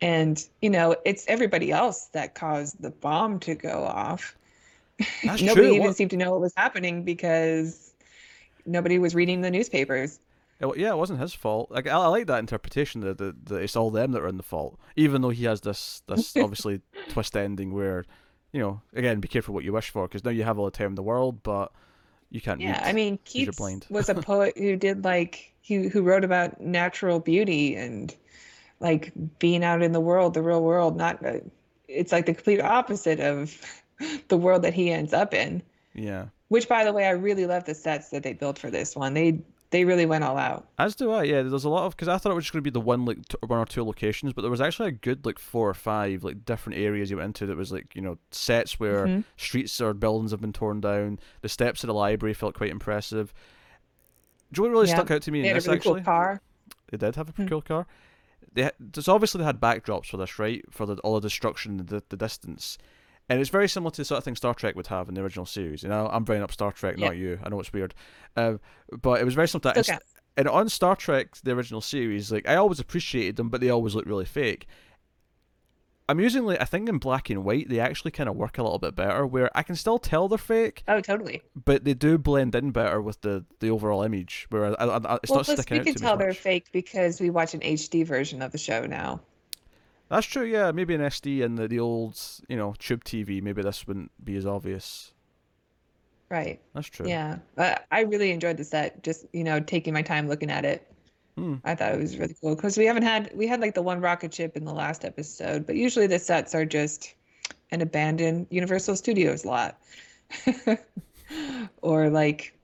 And, 0.00 0.46
you 0.60 0.70
know, 0.70 0.96
it's 1.04 1.24
everybody 1.26 1.72
else 1.72 2.06
that 2.12 2.34
caused 2.34 2.80
the 2.82 2.90
bomb 2.90 3.38
to 3.40 3.54
go 3.54 3.84
off. 3.84 4.36
That's 5.24 5.42
nobody 5.42 5.68
true. 5.68 5.74
even 5.74 5.86
what? 5.88 5.96
seemed 5.96 6.10
to 6.10 6.16
know 6.16 6.32
what 6.32 6.40
was 6.40 6.52
happening 6.56 7.02
because 7.02 7.94
nobody 8.66 8.98
was 8.98 9.14
reading 9.14 9.40
the 9.40 9.50
newspapers. 9.50 10.18
It, 10.58 10.78
yeah, 10.78 10.90
it 10.90 10.96
wasn't 10.96 11.20
his 11.20 11.34
fault. 11.34 11.70
Like 11.70 11.86
I, 11.86 11.92
I 11.92 12.06
like 12.06 12.26
that 12.28 12.38
interpretation 12.38 13.02
that, 13.02 13.18
that, 13.18 13.46
that 13.46 13.62
it's 13.62 13.76
all 13.76 13.90
them 13.90 14.12
that 14.12 14.22
are 14.22 14.28
in 14.28 14.36
the 14.36 14.42
fault, 14.42 14.78
even 14.96 15.22
though 15.22 15.30
he 15.30 15.44
has 15.44 15.60
this 15.60 16.02
this 16.06 16.36
obviously 16.36 16.80
twist 17.10 17.36
ending 17.36 17.72
where, 17.74 18.04
you 18.52 18.60
know, 18.60 18.80
again, 18.94 19.20
be 19.20 19.28
careful 19.28 19.54
what 19.54 19.64
you 19.64 19.72
wish 19.72 19.90
for 19.90 20.08
because 20.08 20.24
now 20.24 20.30
you 20.30 20.44
have 20.44 20.58
all 20.58 20.64
the 20.64 20.70
time 20.70 20.88
in 20.88 20.94
the 20.94 21.02
world, 21.02 21.42
but 21.42 21.72
you 22.30 22.40
can't 22.40 22.60
Yeah. 22.60 22.80
I 22.82 22.92
mean, 22.92 23.18
Keats 23.24 23.60
was 23.90 24.08
a 24.08 24.14
poet 24.22 24.56
who 24.56 24.76
did 24.76 25.04
like 25.04 25.52
he 25.60 25.88
who 25.88 26.02
wrote 26.02 26.24
about 26.24 26.60
natural 26.60 27.20
beauty 27.20 27.74
and 27.76 28.14
like 28.80 29.12
being 29.38 29.64
out 29.64 29.82
in 29.82 29.92
the 29.92 30.00
world, 30.00 30.34
the 30.34 30.42
real 30.42 30.62
world. 30.62 30.96
Not 30.96 31.24
uh, 31.24 31.40
it's 31.88 32.12
like 32.12 32.26
the 32.26 32.34
complete 32.34 32.60
opposite 32.60 33.20
of 33.20 33.60
the 34.28 34.36
world 34.36 34.62
that 34.62 34.74
he 34.74 34.90
ends 34.90 35.12
up 35.12 35.34
in. 35.34 35.62
yeah. 35.94 36.26
Which, 36.48 36.68
by 36.68 36.84
the 36.84 36.92
way, 36.92 37.06
I 37.06 37.10
really 37.10 37.44
love 37.44 37.64
the 37.64 37.74
sets 37.74 38.10
that 38.10 38.22
they 38.22 38.32
built 38.32 38.56
for 38.56 38.70
this 38.70 38.94
one. 38.94 39.14
They 39.14 39.40
they 39.76 39.84
really 39.84 40.06
went 40.06 40.24
all 40.24 40.38
out. 40.38 40.66
As 40.78 40.94
do 40.94 41.12
I. 41.12 41.24
Yeah, 41.24 41.42
there's 41.42 41.64
a 41.64 41.68
lot 41.68 41.84
of 41.84 41.94
because 41.94 42.08
I 42.08 42.16
thought 42.16 42.32
it 42.32 42.34
was 42.34 42.44
just 42.44 42.52
going 42.54 42.62
to 42.64 42.70
be 42.70 42.72
the 42.72 42.80
one 42.80 43.04
like 43.04 43.28
t- 43.28 43.36
one 43.46 43.58
or 43.58 43.66
two 43.66 43.84
locations, 43.84 44.32
but 44.32 44.40
there 44.40 44.50
was 44.50 44.60
actually 44.62 44.88
a 44.88 44.92
good 44.92 45.26
like 45.26 45.38
four 45.38 45.68
or 45.68 45.74
five 45.74 46.24
like 46.24 46.46
different 46.46 46.78
areas 46.78 47.10
you 47.10 47.18
went 47.18 47.26
into 47.26 47.44
that 47.46 47.56
was 47.58 47.70
like 47.72 47.94
you 47.94 48.00
know 48.00 48.16
sets 48.30 48.80
where 48.80 49.06
Mhm. 49.06 49.24
streets 49.36 49.78
or 49.80 49.92
buildings 49.92 50.30
have 50.30 50.40
been 50.40 50.54
torn 50.54 50.80
down. 50.80 51.18
The 51.42 51.50
steps 51.50 51.84
of 51.84 51.88
the 51.88 51.94
library 51.94 52.32
felt 52.32 52.54
quite 52.54 52.70
impressive. 52.70 53.34
Do 54.52 54.62
you 54.62 54.68
know 54.68 54.72
what 54.72 54.78
really 54.80 54.88
Yeah, 54.88 54.94
stuck 54.96 55.10
out 55.10 55.22
to 55.22 55.30
me 55.30 55.42
They 55.42 55.48
in 55.50 55.54
this 55.56 55.66
really 55.66 55.76
actually? 55.76 56.00
cool 56.00 56.04
car. 56.04 56.40
They 56.90 56.96
did 56.96 57.16
have 57.16 57.28
a 57.28 57.32
Hmm. 57.32 57.46
cool 57.48 57.62
car. 57.62 57.86
They 58.54 58.70
there's 58.80 59.08
obviously 59.08 59.40
they 59.40 59.44
had 59.44 59.60
backdrops 59.60 60.06
for 60.06 60.16
this, 60.16 60.38
right? 60.38 60.64
For 60.70 60.86
the, 60.86 60.94
all 60.98 61.14
the 61.16 61.20
destruction, 61.20 61.76
the 61.84 62.02
the 62.08 62.16
distance, 62.16 62.78
and 63.28 63.40
it's 63.40 63.50
very 63.50 63.68
similar 63.68 63.90
to 63.90 64.00
the 64.00 64.04
sort 64.04 64.18
of 64.18 64.24
thing 64.24 64.36
Star 64.36 64.54
Trek 64.54 64.76
would 64.76 64.86
have 64.88 65.08
in 65.08 65.14
the 65.14 65.22
original 65.22 65.46
series. 65.46 65.82
You 65.82 65.88
know, 65.88 66.08
I'm 66.10 66.24
bringing 66.24 66.42
up 66.44 66.52
Star 66.52 66.72
Trek, 66.72 66.96
Yeah. 66.98 67.06
not 67.06 67.16
you. 67.16 67.38
I 67.42 67.48
know 67.48 67.58
it's 67.60 67.72
weird, 67.72 67.94
uh, 68.36 68.54
but 69.02 69.20
it 69.20 69.24
was 69.24 69.34
very 69.34 69.48
similar 69.48 69.72
to 69.74 69.80
that. 69.82 69.88
Okay. 69.90 69.98
And 70.36 70.48
on 70.48 70.68
Star 70.68 70.94
Trek, 70.96 71.34
the 71.44 71.52
original 71.52 71.80
series, 71.80 72.30
like 72.30 72.46
I 72.48 72.56
always 72.56 72.78
appreciated 72.78 73.36
them, 73.36 73.48
but 73.48 73.60
they 73.60 73.70
always 73.70 73.94
look 73.94 74.06
really 74.06 74.26
fake. 74.26 74.66
Amusingly, 76.08 76.56
I 76.60 76.64
think 76.64 76.88
in 76.88 76.98
black 76.98 77.30
and 77.30 77.42
white 77.42 77.68
they 77.68 77.80
actually 77.80 78.12
kind 78.12 78.28
of 78.28 78.36
work 78.36 78.58
a 78.58 78.62
little 78.62 78.78
bit 78.78 78.94
better, 78.94 79.26
where 79.26 79.50
I 79.58 79.64
can 79.64 79.74
still 79.74 79.98
tell 79.98 80.28
they're 80.28 80.38
fake, 80.38 80.84
Oh, 80.86 81.00
totally. 81.00 81.42
but 81.64 81.82
they 81.82 81.94
do 81.94 82.16
blend 82.16 82.54
in 82.54 82.70
better 82.70 83.02
with 83.02 83.22
the, 83.22 83.44
the 83.58 83.70
overall 83.70 84.02
image. 84.04 84.46
Where 84.50 84.66
I, 84.66 84.84
I, 84.84 84.96
I, 84.98 85.18
it's 85.22 85.30
well, 85.30 85.38
not 85.40 85.46
sticking 85.46 85.74
we 85.76 85.80
out 85.80 85.84
can 85.86 85.94
to 85.96 86.00
me 86.02 86.06
tell 86.06 86.16
they're 86.16 86.32
fake 86.32 86.66
because 86.70 87.20
we 87.20 87.30
watch 87.30 87.54
an 87.54 87.60
HD 87.60 88.06
version 88.06 88.40
of 88.40 88.52
the 88.52 88.58
show 88.58 88.86
now. 88.86 89.20
That's 90.08 90.26
true, 90.26 90.44
yeah. 90.44 90.70
Maybe 90.72 90.94
an 90.94 91.00
SD 91.00 91.44
and 91.44 91.58
the, 91.58 91.66
the 91.66 91.80
old, 91.80 92.20
you 92.48 92.56
know, 92.56 92.74
tube 92.78 93.04
TV. 93.04 93.42
Maybe 93.42 93.62
this 93.62 93.86
wouldn't 93.86 94.12
be 94.24 94.36
as 94.36 94.46
obvious. 94.46 95.12
Right. 96.28 96.60
That's 96.74 96.88
true. 96.88 97.08
Yeah. 97.08 97.38
Uh, 97.56 97.76
I 97.90 98.00
really 98.02 98.30
enjoyed 98.30 98.56
the 98.56 98.64
set. 98.64 99.02
Just 99.02 99.26
you 99.32 99.44
know, 99.44 99.60
taking 99.60 99.92
my 99.92 100.02
time 100.02 100.28
looking 100.28 100.50
at 100.50 100.64
it. 100.64 100.92
Hmm. 101.36 101.56
I 101.64 101.74
thought 101.74 101.92
it 101.92 102.00
was 102.00 102.16
really 102.16 102.34
cool 102.40 102.56
because 102.56 102.78
we 102.78 102.86
haven't 102.86 103.02
had 103.02 103.30
we 103.34 103.46
had 103.46 103.60
like 103.60 103.74
the 103.74 103.82
one 103.82 104.00
rocket 104.00 104.32
ship 104.32 104.56
in 104.56 104.64
the 104.64 104.72
last 104.72 105.04
episode, 105.04 105.66
but 105.66 105.76
usually 105.76 106.06
the 106.06 106.18
sets 106.18 106.54
are 106.54 106.64
just 106.64 107.14
an 107.70 107.80
abandoned 107.80 108.46
Universal 108.50 108.96
Studios 108.96 109.44
lot, 109.44 109.78
or 111.82 112.08
like 112.08 112.58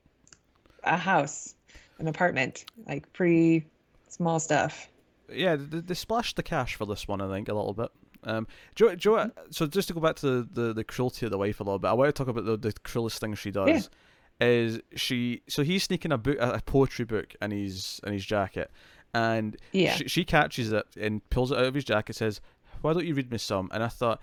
a 0.83 0.97
house, 0.97 1.55
an 1.99 2.07
apartment, 2.07 2.65
like 2.87 3.11
pretty 3.13 3.65
small 4.09 4.39
stuff. 4.39 4.89
Yeah, 5.35 5.55
they, 5.57 5.79
they 5.79 5.93
splashed 5.93 6.35
the 6.35 6.43
cash 6.43 6.75
for 6.75 6.85
this 6.85 7.07
one, 7.07 7.21
I 7.21 7.29
think, 7.29 7.49
a 7.49 7.53
little 7.53 7.73
bit. 7.73 7.89
Um, 8.25 8.47
you, 8.79 8.95
do 8.95 9.11
you, 9.11 9.31
so 9.49 9.67
just 9.67 9.89
to 9.89 9.93
go 9.93 9.99
back 9.99 10.15
to 10.17 10.43
the, 10.43 10.61
the, 10.61 10.73
the 10.73 10.83
cruelty 10.83 11.25
of 11.25 11.31
the 11.31 11.37
wife 11.37 11.59
a 11.59 11.63
little 11.63 11.79
bit, 11.79 11.89
I 11.89 11.93
want 11.93 12.07
to 12.07 12.13
talk 12.13 12.29
about 12.29 12.45
the, 12.45 12.55
the 12.55 12.71
cruelest 12.83 13.19
thing 13.19 13.35
she 13.35 13.51
does. 13.51 13.89
Is 14.39 14.81
she? 14.95 15.41
So 15.47 15.63
he's 15.63 15.83
sneaking 15.83 16.11
a 16.11 16.17
book, 16.17 16.37
a, 16.39 16.61
poetry 16.65 17.05
book, 17.05 17.35
in 17.41 17.51
his 17.51 18.01
in 18.05 18.13
his 18.13 18.25
jacket, 18.25 18.71
and 19.13 19.55
Yeah. 19.73 19.93
she, 19.95 20.07
she 20.07 20.25
catches 20.25 20.71
it 20.71 20.85
and 20.99 21.27
pulls 21.29 21.51
it 21.51 21.57
out 21.57 21.65
of 21.65 21.73
his 21.75 21.83
jacket. 21.83 22.15
Says, 22.15 22.41
"Why 22.81 22.93
don't 22.93 23.05
you 23.05 23.13
read 23.13 23.31
me 23.31 23.37
some?" 23.37 23.69
And 23.71 23.83
I 23.83 23.89
thought, 23.89 24.19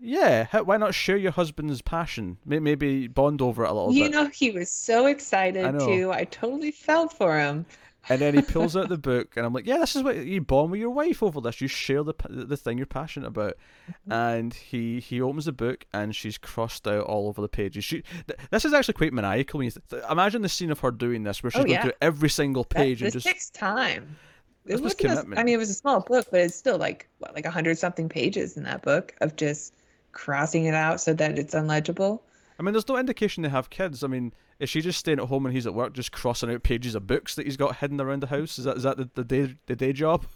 yeah, 0.00 0.44
how- 0.44 0.62
why 0.62 0.76
not 0.76 0.94
share 0.94 1.16
your 1.16 1.32
husband's 1.32 1.82
passion? 1.82 2.38
Maybe 2.46 3.08
bond 3.08 3.42
over 3.42 3.64
it 3.64 3.70
a 3.70 3.72
little 3.72 3.88
bit. 3.88 3.96
You 3.96 4.04
bit. 4.04 4.12
know, 4.12 4.28
he 4.28 4.52
was 4.52 4.70
so 4.70 5.06
excited 5.06 5.64
I 5.64 5.72
too. 5.72 6.12
I 6.12 6.24
totally 6.24 6.70
felt 6.70 7.12
for 7.12 7.36
him. 7.38 7.66
And 8.08 8.20
then 8.20 8.34
he 8.34 8.40
pulls 8.42 8.74
out 8.76 8.88
the 8.88 8.96
book, 8.96 9.36
and 9.36 9.44
I'm 9.44 9.52
like, 9.52 9.66
"Yeah, 9.66 9.78
this 9.78 9.94
is 9.94 10.02
what 10.02 10.16
you 10.16 10.40
bond 10.40 10.70
with 10.70 10.80
your 10.80 10.90
wife 10.90 11.22
over 11.22 11.40
this. 11.40 11.60
You 11.60 11.68
share 11.68 12.02
the 12.02 12.14
the 12.28 12.56
thing 12.56 12.78
you're 12.78 12.86
passionate 12.86 13.26
about." 13.26 13.54
Mm-hmm. 13.90 14.12
And 14.12 14.54
he 14.54 15.00
he 15.00 15.20
opens 15.20 15.44
the 15.44 15.52
book, 15.52 15.84
and 15.92 16.16
she's 16.16 16.38
crossed 16.38 16.88
out 16.88 17.04
all 17.04 17.28
over 17.28 17.42
the 17.42 17.48
pages. 17.48 17.84
She 17.84 18.02
th- 18.26 18.38
this 18.50 18.64
is 18.64 18.72
actually 18.72 18.94
quite 18.94 19.12
maniacal. 19.12 19.58
When 19.58 19.66
you 19.66 19.72
th- 19.90 20.02
imagine 20.10 20.42
the 20.42 20.48
scene 20.48 20.70
of 20.70 20.80
her 20.80 20.90
doing 20.90 21.24
this, 21.24 21.42
where 21.42 21.50
she's 21.50 21.60
Oh, 21.60 21.64
going 21.64 21.72
yeah. 21.72 21.82
through 21.82 21.92
every 22.00 22.30
single 22.30 22.62
That, 22.62 22.74
page 22.76 23.02
and 23.02 23.08
this 23.08 23.14
just 23.24 23.26
takes 23.26 23.50
time. 23.50 24.16
It 24.64 24.80
wasn't 24.80 24.98
commitment. 25.00 25.38
I 25.40 25.44
mean, 25.44 25.54
it 25.54 25.58
was 25.58 25.70
a 25.70 25.74
small 25.74 26.00
book, 26.00 26.28
but 26.30 26.40
it's 26.40 26.54
still 26.54 26.78
like 26.78 27.08
what, 27.18 27.34
like 27.34 27.46
a 27.46 27.50
hundred 27.50 27.78
something 27.78 28.08
pages 28.08 28.56
in 28.56 28.62
that 28.64 28.82
book 28.82 29.14
of 29.20 29.36
just 29.36 29.74
crossing 30.12 30.64
it 30.64 30.74
out 30.74 31.00
so 31.00 31.12
that 31.14 31.38
it's 31.38 31.54
unlegible. 31.54 32.20
I 32.58 32.62
mean, 32.62 32.72
there's 32.72 32.88
no 32.88 32.96
indication 32.96 33.42
they 33.42 33.48
have 33.50 33.70
kids. 33.70 34.02
I 34.02 34.08
mean, 34.08 34.32
is 34.60 34.68
she 34.68 34.80
just 34.80 34.98
staying 34.98 35.18
at 35.20 35.26
home 35.26 35.46
and 35.46 35.54
he's 35.54 35.66
at 35.66 35.74
work, 35.74 35.92
just 35.92 36.12
crossing 36.12 36.50
out 36.50 36.62
pages 36.62 36.94
of 36.94 37.06
books 37.06 37.34
that 37.36 37.46
he's 37.46 37.56
got 37.56 37.76
hidden 37.76 38.00
around 38.00 38.22
the 38.22 38.26
house? 38.26 38.58
Is 38.58 38.64
that 38.64 38.76
is 38.76 38.82
that 38.82 38.96
the, 38.96 39.08
the 39.14 39.24
day 39.24 39.54
the 39.66 39.76
day 39.76 39.92
job? 39.92 40.26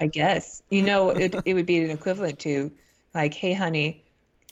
I 0.00 0.06
guess 0.06 0.62
you 0.70 0.82
know 0.82 1.10
it. 1.10 1.34
It 1.44 1.54
would 1.54 1.66
be 1.66 1.78
an 1.78 1.90
equivalent 1.90 2.38
to 2.40 2.70
like, 3.14 3.34
hey, 3.34 3.52
honey, 3.52 4.04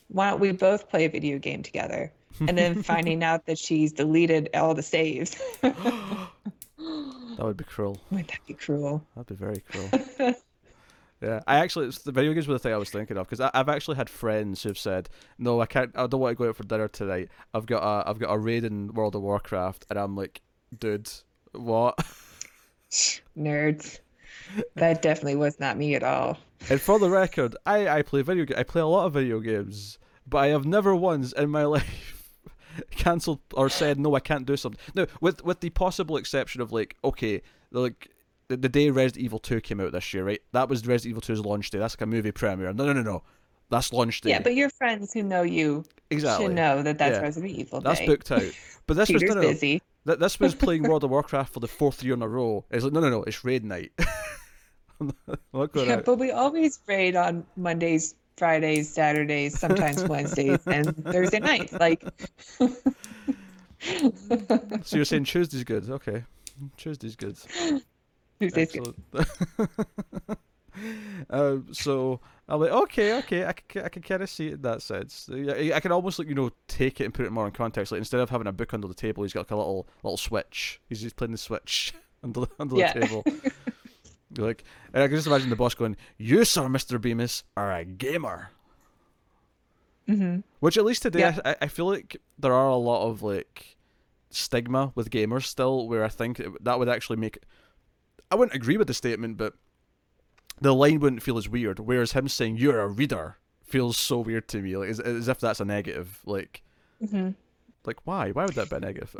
why 0.09 0.31
don't 0.31 0.41
we 0.41 0.53
both 0.53 0.89
play 0.89 1.05
a 1.05 1.09
video 1.09 1.39
game 1.39 1.63
together? 1.63 2.13
And 2.41 2.57
then 2.57 2.83
finding 2.83 3.23
out 3.23 3.47
that 3.47 3.59
she's 3.59 3.93
deleted 3.93 4.51
all 4.55 4.75
the 4.75 4.83
saves. 4.83 5.37
That 7.37 7.47
would 7.47 7.57
be 7.57 7.65
cruel. 7.65 7.99
Wouldn't 8.11 8.29
that 8.29 8.41
be 8.47 8.53
cruel? 8.55 9.03
That'd 9.17 9.27
be 9.29 9.35
very 9.35 9.61
cruel. 9.61 10.35
yeah, 11.23 11.41
I 11.47 11.61
actually 11.61 11.87
it's, 11.87 11.99
the 11.99 12.11
video 12.11 12.33
games 12.33 12.49
were 12.49 12.55
the 12.55 12.59
thing 12.59 12.75
I 12.75 12.79
was 12.79 12.91
thinking 12.91 13.17
of 13.17 13.29
because 13.29 13.49
I've 13.55 13.69
actually 13.69 13.97
had 13.97 14.11
friends 14.11 14.63
who've 14.63 14.77
said, 14.77 15.09
"No, 15.39 15.61
I 15.61 15.67
can't. 15.67 15.93
I 15.95 16.09
don't 16.09 16.21
want 16.21 16.37
to 16.37 16.43
go 16.43 16.49
out 16.49 16.57
for 16.57 16.65
dinner 16.65 16.89
tonight. 16.89 17.29
I've 17.55 17.67
got 17.67 17.83
a 17.83 18.09
I've 18.09 18.19
got 18.19 18.33
a 18.33 18.39
raid 18.39 18.65
in 18.65 18.93
World 18.93 19.15
of 19.15 19.23
Warcraft," 19.23 19.87
and 19.89 19.99
I'm 19.99 20.17
like, 20.17 20.41
"Dude, 20.77 21.09
what?" 21.53 21.97
Nerds. 23.39 24.01
That 24.75 25.01
definitely 25.01 25.37
was 25.37 25.61
not 25.61 25.79
me 25.79 25.95
at 25.95 26.03
all. 26.03 26.39
And 26.69 26.81
for 26.81 26.99
the 26.99 27.09
record, 27.09 27.57
I 27.67 27.89
I 27.89 28.03
play 28.03 28.23
video 28.23 28.45
I 28.57 28.65
play 28.65 28.81
a 28.81 28.87
lot 28.87 29.07
of 29.07 29.13
video 29.13 29.39
games, 29.39 29.99
but 30.27 30.39
I 30.39 30.49
have 30.49 30.67
never 30.67 30.95
once 30.95 31.33
in 31.33 31.51
my 31.51 31.65
life 31.77 32.33
cancelled 32.91 33.41
or 33.55 33.69
said 33.69 34.01
no, 34.01 34.17
I 34.17 34.21
can't 34.21 34.45
do 34.45 34.57
something. 34.57 34.81
No, 34.95 35.07
with 35.21 35.45
with 35.45 35.61
the 35.61 35.71
possible 35.71 36.17
exception 36.17 36.61
of 36.61 36.73
like, 36.73 36.97
okay, 37.05 37.43
like 37.71 38.11
the, 38.53 38.57
the 38.57 38.69
day 38.69 38.91
Resident 38.91 39.25
Evil 39.25 39.39
Two 39.39 39.61
came 39.61 39.81
out 39.81 39.93
this 39.93 40.13
year, 40.15 40.25
right? 40.25 40.41
That 40.53 40.69
was 40.69 40.87
Resident 40.87 41.11
Evil 41.19 41.23
2's 41.23 41.45
launch 41.45 41.71
day. 41.71 41.79
That's 41.79 41.95
like 41.95 42.03
a 42.03 42.07
movie 42.07 42.33
premiere. 42.33 42.73
No, 42.73 42.87
no, 42.87 42.93
no, 42.93 43.03
no. 43.03 43.23
That's 43.71 43.93
launch 43.93 44.21
day. 44.21 44.31
Yeah, 44.31 44.41
but 44.43 44.55
your 44.55 44.69
friends 44.71 45.13
who 45.15 45.23
know 45.23 45.43
you 45.43 45.85
exactly. 46.11 46.47
should 46.47 46.55
know 46.55 46.83
that 46.83 46.99
that's 46.99 47.17
Yeah. 47.17 47.23
Resident 47.23 47.53
Evil 47.53 47.81
That's 47.81 48.01
booked 48.05 48.31
out. 48.31 48.43
But 48.87 48.95
this 48.99 49.09
was 49.13 49.23
Peter's 49.23 49.35
no, 49.37 49.41
no, 49.43 49.49
busy. 49.49 49.81
Th- 50.07 50.19
This 50.19 50.39
was 50.39 50.55
playing 50.65 50.83
World 50.83 51.05
of 51.05 51.11
Warcraft 51.11 51.55
for 51.55 51.61
the 51.61 51.69
fourth 51.69 52.03
year 52.05 52.15
in 52.15 52.23
a 52.23 52.29
row. 52.29 52.65
It's 52.71 52.85
like 52.85 52.93
no, 52.93 53.01
no, 53.01 53.09
no. 53.09 53.23
It's 53.25 53.45
raid 53.45 53.65
night. 53.65 53.93
I'm 55.01 55.13
not 55.53 55.73
going 55.73 55.89
Yeah, 55.89 55.97
out. 55.97 56.05
but 56.05 56.17
we 56.19 56.31
always 56.31 56.79
raid 56.87 57.17
on 57.17 57.45
Mondays, 57.57 58.15
Fridays, 58.37 58.89
Saturdays, 58.93 59.59
sometimes 59.59 60.05
Wednesdays, 60.05 60.61
and 60.67 60.95
Thursday 61.07 61.41
nights. 61.41 61.73
Like, 61.73 62.05
So 63.81 64.97
you're 64.97 65.05
saying 65.05 65.25
Tuesday's 65.25 65.65
good? 65.65 65.89
Okay, 65.91 66.25
Tuesday's 66.77 67.17
good. 67.17 67.37
Tuesdays. 68.51 68.73
good. 68.73 68.95
Excellent. 69.15 70.39
um, 71.31 71.67
so 71.73 72.21
I'm 72.49 72.61
like, 72.61 72.71
okay, 72.71 73.19
okay, 73.19 73.45
I 73.47 73.53
can, 73.53 73.85
I 73.85 73.89
can 73.89 74.03
kind 74.03 74.23
of 74.23 74.31
see 74.31 74.49
it 74.49 74.55
in 74.55 74.63
that 74.63 74.83
sense. 74.83 75.29
Yeah, 75.33 75.77
I 75.77 75.81
can 75.81 75.93
almost 75.93 76.19
like 76.19 76.29
you 76.29 76.35
know 76.35 76.51
take 76.69 77.01
it 77.01 77.05
and 77.05 77.15
put 77.15 77.27
it 77.27 77.33
more 77.33 77.47
in 77.47 77.53
context. 77.53 77.93
Like 77.93 77.99
instead 77.99 78.21
of 78.21 78.31
having 78.31 78.47
a 78.47 78.53
book 78.53 78.73
under 78.75 78.89
the 78.89 78.95
table, 78.95 79.23
he's 79.23 79.33
got 79.33 79.41
like 79.41 79.51
a 79.51 79.57
little 79.57 79.87
little 80.03 80.17
switch. 80.17 80.81
He's 80.89 81.03
just 81.03 81.17
playing 81.17 81.33
the 81.33 81.39
switch 81.39 81.93
under 82.23 82.41
the, 82.41 82.49
under 82.59 82.77
Yeah. 82.77 82.93
the 82.93 83.01
table. 83.01 83.25
Like, 84.39 84.65
and 84.95 85.03
I 85.03 85.09
can 85.09 85.17
just 85.17 85.27
imagine 85.27 85.51
the 85.51 85.57
boss 85.57 85.75
going, 85.75 85.95
"You, 86.17 86.47
sir, 86.47 86.67
Mister 86.67 86.99
Bemis, 86.99 87.45
are 87.55 87.71
a 87.71 87.85
gamer." 87.85 88.49
hmm 90.07 90.39
Which 90.61 90.79
at 90.79 90.87
least 90.87 91.03
today, 91.03 91.19
Yeah. 91.21 91.39
I, 91.45 91.57
I 91.61 91.67
feel 91.69 91.85
like 91.85 92.17
there 92.39 92.55
are 92.55 92.69
a 92.71 92.77
lot 92.77 93.07
of 93.07 93.23
like 93.23 93.77
stigma 94.31 94.91
with 94.95 95.11
gamers 95.11 95.45
still, 95.45 95.87
where 95.87 96.03
I 96.03 96.09
think 96.09 96.41
it, 96.41 96.65
that 96.65 96.79
would 96.79 96.89
actually 96.89 97.17
make. 97.19 97.41
I 98.33 98.35
wouldn't 98.35 98.57
agree 98.57 98.79
with 98.79 98.87
the 98.87 98.95
statement, 98.95 99.37
but 99.37 99.53
the 100.59 100.75
line 100.75 101.01
wouldn't 101.01 101.23
feel 101.23 101.37
as 101.37 101.51
weird. 101.51 101.79
Whereas 101.79 102.13
him 102.13 102.29
saying 102.29 102.57
"you're 102.57 102.81
a 102.81 102.89
reader" 102.89 103.37
feels 103.63 103.99
so 103.99 104.21
weird 104.21 104.49
to 104.49 104.63
me, 104.63 104.75
like 104.79 104.89
as, 104.89 105.01
as 105.01 105.29
if 105.29 105.39
that's 105.39 105.61
a 105.61 105.67
negative. 105.67 106.19
Like, 106.25 106.63
hmm 107.11 107.31
like 107.85 107.99
why? 108.05 108.31
Why 108.31 108.47
would 108.47 108.55
that 108.55 108.71
be 108.71 108.77
a 108.77 108.81
negative? 108.81 109.15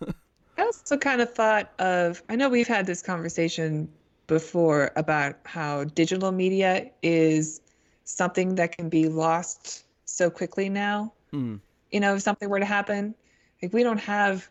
I 0.56 0.62
also 0.62 0.96
kind 0.96 1.20
of 1.20 1.34
thought 1.34 1.72
of, 1.78 2.22
I 2.30 2.36
know 2.36 2.48
we've 2.48 2.66
had 2.66 2.86
this 2.86 3.02
conversation 3.02 3.88
before 4.28 4.92
about 4.96 5.36
how 5.44 5.84
digital 5.84 6.32
media 6.32 6.90
is 7.02 7.60
something 8.04 8.54
that 8.54 8.74
can 8.76 8.88
be 8.88 9.08
lost 9.08 9.84
so 10.04 10.30
quickly 10.30 10.70
now. 10.70 11.12
Hmm. 11.32 11.56
You 11.90 12.00
know, 12.00 12.14
if 12.14 12.22
something 12.22 12.48
were 12.48 12.60
to 12.60 12.64
happen, 12.64 13.14
like 13.60 13.74
we 13.74 13.82
don't 13.82 14.00
have 14.00 14.48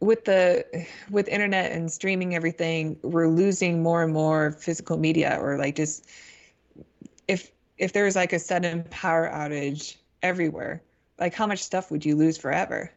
with 0.00 0.24
the 0.24 0.86
with 1.10 1.28
internet 1.28 1.72
and 1.72 1.90
streaming 1.90 2.34
everything, 2.34 2.96
we're 3.02 3.28
losing 3.28 3.82
more 3.82 4.02
and 4.02 4.12
more 4.12 4.52
physical 4.52 4.96
media 4.98 5.38
or 5.40 5.56
like 5.58 5.76
just 5.76 6.08
if 7.28 7.50
if 7.78 7.92
there 7.92 8.04
was 8.04 8.16
like 8.16 8.32
a 8.32 8.38
sudden 8.38 8.84
power 8.90 9.30
outage 9.32 9.96
everywhere, 10.22 10.82
like 11.18 11.34
how 11.34 11.46
much 11.46 11.62
stuff 11.62 11.90
would 11.90 12.04
you 12.04 12.16
lose 12.16 12.36
forever? 12.36 12.92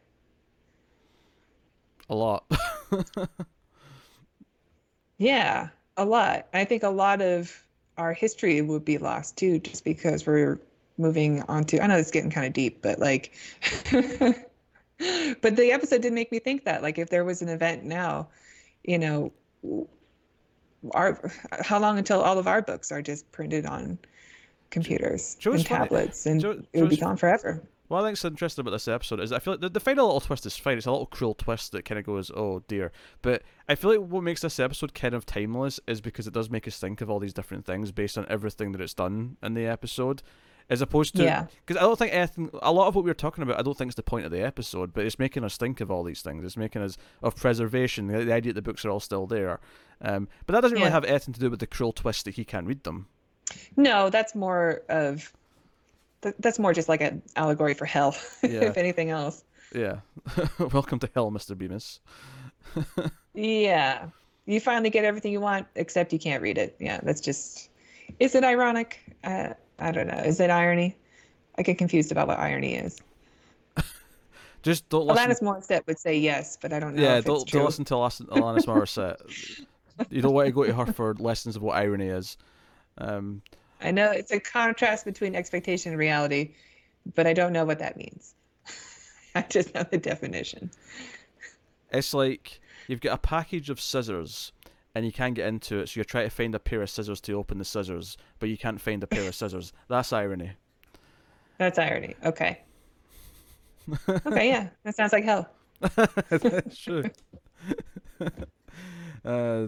A 2.08 2.14
lot. 2.14 2.44
Yeah, 5.18 5.68
a 5.96 6.04
lot. 6.04 6.46
I 6.52 6.64
think 6.64 6.82
a 6.82 6.90
lot 6.90 7.22
of 7.22 7.64
our 7.96 8.12
history 8.12 8.60
would 8.60 8.84
be 8.84 8.98
lost 8.98 9.36
too, 9.36 9.58
just 9.58 9.84
because 9.84 10.26
we're 10.26 10.60
moving 10.98 11.42
on 11.42 11.64
to. 11.64 11.82
I 11.82 11.86
know 11.86 11.96
it's 11.96 12.10
getting 12.10 12.30
kind 12.30 12.46
of 12.46 12.52
deep, 12.52 12.82
but 12.82 12.98
like, 12.98 13.32
but 15.42 15.56
the 15.56 15.72
episode 15.72 16.02
did 16.02 16.12
make 16.12 16.32
me 16.32 16.38
think 16.38 16.64
that, 16.64 16.82
like, 16.82 16.98
if 16.98 17.10
there 17.10 17.24
was 17.24 17.42
an 17.42 17.48
event 17.48 17.84
now, 17.84 18.28
you 18.84 18.98
know, 18.98 19.32
our 20.92 21.30
how 21.60 21.78
long 21.78 21.98
until 21.98 22.20
all 22.20 22.38
of 22.38 22.46
our 22.46 22.62
books 22.62 22.92
are 22.92 23.02
just 23.02 23.30
printed 23.32 23.66
on 23.66 23.98
computers 24.70 25.34
and 25.34 25.42
funny- 25.42 25.64
tablets, 25.64 26.26
and 26.26 26.40
Joe- 26.40 26.62
it 26.72 26.80
would 26.80 26.90
be 26.90 26.96
gone 26.96 27.16
forever. 27.16 27.62
Well, 27.88 28.00
I 28.00 28.08
think 28.08 28.18
think's 28.18 28.24
interesting 28.24 28.62
about 28.62 28.72
this 28.72 28.88
episode 28.88 29.20
is 29.20 29.30
I 29.30 29.38
feel 29.38 29.52
like 29.54 29.60
the, 29.60 29.68
the 29.68 29.80
final 29.80 30.06
little 30.06 30.20
twist 30.20 30.44
is 30.44 30.56
fine. 30.56 30.76
It's 30.76 30.86
a 30.86 30.90
little 30.90 31.06
cruel 31.06 31.34
twist 31.34 31.70
that 31.72 31.84
kind 31.84 31.98
of 32.00 32.04
goes, 32.04 32.32
oh 32.34 32.64
dear. 32.66 32.90
But 33.22 33.42
I 33.68 33.76
feel 33.76 33.90
like 33.90 34.00
what 34.00 34.24
makes 34.24 34.40
this 34.40 34.58
episode 34.58 34.92
kind 34.92 35.14
of 35.14 35.24
timeless 35.24 35.78
is 35.86 36.00
because 36.00 36.26
it 36.26 36.34
does 36.34 36.50
make 36.50 36.66
us 36.66 36.78
think 36.80 37.00
of 37.00 37.08
all 37.08 37.20
these 37.20 37.32
different 37.32 37.64
things 37.64 37.92
based 37.92 38.18
on 38.18 38.26
everything 38.28 38.72
that 38.72 38.80
it's 38.80 38.94
done 38.94 39.36
in 39.40 39.54
the 39.54 39.66
episode, 39.66 40.22
as 40.68 40.80
opposed 40.82 41.14
to 41.16 41.22
Yeah. 41.22 41.46
because 41.64 41.76
I 41.76 41.84
don't 41.86 41.98
think 41.98 42.12
anything. 42.12 42.50
A 42.62 42.72
lot 42.72 42.88
of 42.88 42.94
what 42.94 43.04
we 43.04 43.10
are 43.10 43.14
talking 43.14 43.42
about, 43.42 43.58
I 43.58 43.62
don't 43.62 43.76
think 43.76 43.90
is 43.90 43.94
the 43.94 44.02
point 44.02 44.24
of 44.26 44.32
the 44.32 44.42
episode, 44.44 44.92
but 44.92 45.04
it's 45.04 45.18
making 45.18 45.44
us 45.44 45.56
think 45.56 45.80
of 45.80 45.90
all 45.90 46.02
these 46.02 46.22
things. 46.22 46.44
It's 46.44 46.56
making 46.56 46.82
us 46.82 46.96
of 47.22 47.36
preservation, 47.36 48.08
the, 48.08 48.24
the 48.24 48.32
idea 48.32 48.52
that 48.52 48.62
the 48.64 48.70
books 48.70 48.84
are 48.84 48.90
all 48.90 49.00
still 49.00 49.26
there. 49.26 49.60
Um, 50.00 50.28
but 50.46 50.54
that 50.54 50.60
doesn't 50.62 50.76
really 50.78 50.90
have 50.90 51.04
anything 51.04 51.34
to 51.34 51.40
do 51.40 51.50
with 51.50 51.60
the 51.60 51.66
cruel 51.66 51.92
twist 51.92 52.24
that 52.26 52.34
he 52.34 52.44
can't 52.44 52.66
read 52.66 52.82
them. 52.84 53.06
No, 53.76 54.10
that's 54.10 54.34
more 54.34 54.82
of 54.88 55.32
th- 56.22 56.34
that's 56.40 56.58
more 56.58 56.72
just 56.72 56.88
like 56.88 57.00
an 57.00 57.22
allegory 57.36 57.74
for 57.74 57.84
hell, 57.86 58.16
Yeah. 58.42 58.64
if 58.64 58.76
anything 58.76 59.10
else. 59.10 59.44
Yeah. 59.74 60.00
Welcome 60.58 60.98
to 61.00 61.10
hell, 61.14 61.30
Mr. 61.30 61.56
Bemis. 61.56 62.00
Yeah. 63.34 64.06
You 64.46 64.60
finally 64.60 64.90
get 64.90 65.04
everything 65.04 65.32
you 65.32 65.40
want, 65.40 65.66
except 65.74 66.12
you 66.12 66.18
can't 66.18 66.42
read 66.42 66.56
it. 66.58 66.76
Yeah, 66.78 67.00
that's 67.02 67.20
just. 67.20 67.68
Is 68.20 68.34
it 68.34 68.44
ironic? 68.44 69.00
Uh, 69.24 69.50
I 69.78 69.92
don't 69.92 70.06
know. 70.06 70.18
Is 70.18 70.40
it 70.40 70.50
irony? 70.50 70.96
I 71.58 71.62
get 71.62 71.78
confused 71.78 72.12
about 72.12 72.28
what 72.28 72.38
irony 72.38 72.74
is. 72.74 73.00
Just 74.62 74.88
don't 74.88 75.06
listen. 75.06 75.30
Alanis 75.30 75.42
Morissette 75.42 75.86
would 75.86 75.98
say 75.98 76.16
yes, 76.16 76.56
but 76.60 76.72
I 76.72 76.80
don't 76.80 76.94
know 76.94 77.02
Yeah, 77.02 77.20
don't, 77.20 77.46
don't 77.48 77.64
listen 77.64 77.84
to 77.86 77.94
Alanis 77.94 78.66
Morissette. 78.66 79.66
you 80.10 80.22
don't 80.22 80.34
want 80.34 80.46
to 80.46 80.52
go 80.52 80.64
to 80.64 80.74
her 80.74 80.86
for 80.92 81.14
lessons 81.14 81.56
of 81.56 81.62
what 81.62 81.76
irony 81.76 82.08
is. 82.08 82.36
Um, 82.98 83.42
I 83.80 83.90
know 83.90 84.10
it's 84.10 84.32
a 84.32 84.40
contrast 84.40 85.04
between 85.04 85.34
expectation 85.34 85.92
and 85.92 85.98
reality, 85.98 86.54
but 87.14 87.26
I 87.26 87.32
don't 87.32 87.52
know 87.52 87.64
what 87.64 87.78
that 87.78 87.96
means. 87.96 88.34
I 89.34 89.42
just 89.42 89.74
know 89.74 89.84
the 89.90 89.98
definition. 89.98 90.70
it's 91.90 92.14
like 92.14 92.60
you've 92.88 93.00
got 93.00 93.14
a 93.14 93.18
package 93.18 93.68
of 93.70 93.80
scissors 93.80 94.52
and 94.96 95.04
you 95.04 95.12
can't 95.12 95.34
get 95.34 95.46
into 95.46 95.80
it, 95.80 95.88
so 95.90 95.98
you're 95.98 96.04
trying 96.06 96.24
to 96.24 96.30
find 96.34 96.54
a 96.54 96.58
pair 96.58 96.80
of 96.80 96.88
scissors 96.88 97.20
to 97.20 97.34
open 97.34 97.58
the 97.58 97.64
scissors, 97.66 98.16
but 98.38 98.48
you 98.48 98.56
can't 98.56 98.80
find 98.80 99.02
a 99.02 99.06
pair 99.06 99.28
of 99.28 99.34
scissors. 99.40 99.72
That's 99.88 100.10
irony. 100.12 100.52
That's 101.58 101.78
irony. 101.78 102.14
Okay. 102.24 102.60
Okay, 104.26 104.48
yeah. 104.48 104.68
That 104.84 104.96
sounds 104.96 105.12
like 105.12 105.24
hell. 105.24 105.48
That's 106.30 106.76
true. 106.78 107.04
uh, 109.24 109.66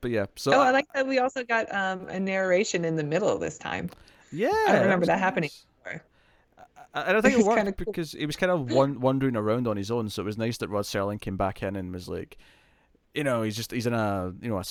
but 0.00 0.10
yeah, 0.10 0.26
so 0.36 0.52
Oh, 0.52 0.60
I 0.60 0.70
like 0.70 0.86
that 0.94 1.06
we 1.06 1.18
also 1.18 1.44
got 1.44 1.72
um, 1.74 2.08
a 2.08 2.18
narration 2.20 2.84
in 2.84 2.96
the 2.96 3.04
middle 3.04 3.36
this 3.38 3.58
time. 3.58 3.90
yeah, 4.32 4.48
I 4.68 4.72
don't 4.72 4.82
remember 4.82 5.00
was 5.02 5.08
that 5.08 5.18
happening 5.18 5.50
before. 5.84 6.02
I- 6.94 7.12
don't 7.12 7.22
think 7.22 7.34
It 7.34 7.40
it 7.40 7.46
worked 7.46 7.56
kinda 7.58 7.72
cool. 7.72 7.84
because 7.92 8.12
he 8.12 8.26
was 8.26 8.36
kind 8.36 8.50
of 8.50 8.72
wandering 8.72 9.36
around 9.36 9.68
on 9.68 9.76
his 9.76 9.90
own. 9.90 10.08
So 10.10 10.22
it 10.22 10.26
was 10.26 10.38
nice 10.38 10.58
that 10.58 10.68
Rod 10.68 10.84
Serling 10.84 11.20
came 11.20 11.36
back 11.36 11.62
in 11.62 11.76
and 11.76 11.92
was 11.92 12.08
like, 12.08 12.36
you 13.14 13.24
know, 13.24 13.42
he's 13.42 13.56
just 13.56 13.70
he's 13.70 13.86
in 13.86 13.94
a 13.94 14.32
you 14.40 14.48
know 14.48 14.58
a, 14.58 14.64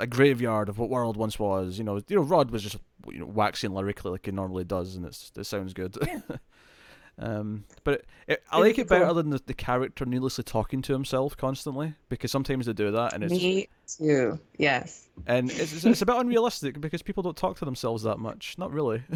a 0.00 0.06
graveyard 0.06 0.68
of 0.68 0.78
what 0.78 0.90
world 0.90 1.16
once 1.16 1.38
was. 1.38 1.78
You 1.78 1.84
know, 1.84 1.96
you 2.08 2.16
know, 2.16 2.22
Rod 2.22 2.50
was 2.50 2.62
just 2.62 2.76
you 3.08 3.20
know 3.20 3.26
waxing 3.26 3.72
lyrically 3.72 4.10
like 4.10 4.26
he 4.26 4.32
normally 4.32 4.64
does, 4.64 4.96
and 4.96 5.04
it's 5.04 5.32
it 5.36 5.44
sounds 5.44 5.72
good. 5.74 5.96
Yeah. 6.06 6.20
um, 7.18 7.64
but 7.84 7.94
it, 7.94 8.06
it, 8.26 8.42
I 8.50 8.58
like 8.58 8.78
it 8.78 8.88
better 8.88 9.12
than 9.12 9.30
the, 9.30 9.40
the 9.44 9.54
character 9.54 10.04
needlessly 10.04 10.44
talking 10.44 10.82
to 10.82 10.92
himself 10.92 11.36
constantly 11.36 11.94
because 12.08 12.30
sometimes 12.30 12.66
they 12.66 12.72
do 12.72 12.90
that 12.90 13.12
and 13.12 13.22
it's 13.22 13.32
Me 13.32 13.68
too. 13.86 14.38
Yes. 14.58 15.08
and 15.26 15.50
it's, 15.50 15.72
it's, 15.72 15.84
it's 15.84 16.02
a 16.02 16.06
bit 16.06 16.16
unrealistic 16.16 16.80
because 16.80 17.02
people 17.02 17.22
don't 17.22 17.36
talk 17.36 17.58
to 17.58 17.64
themselves 17.64 18.02
that 18.02 18.18
much. 18.18 18.56
Not 18.58 18.72
really. 18.72 19.02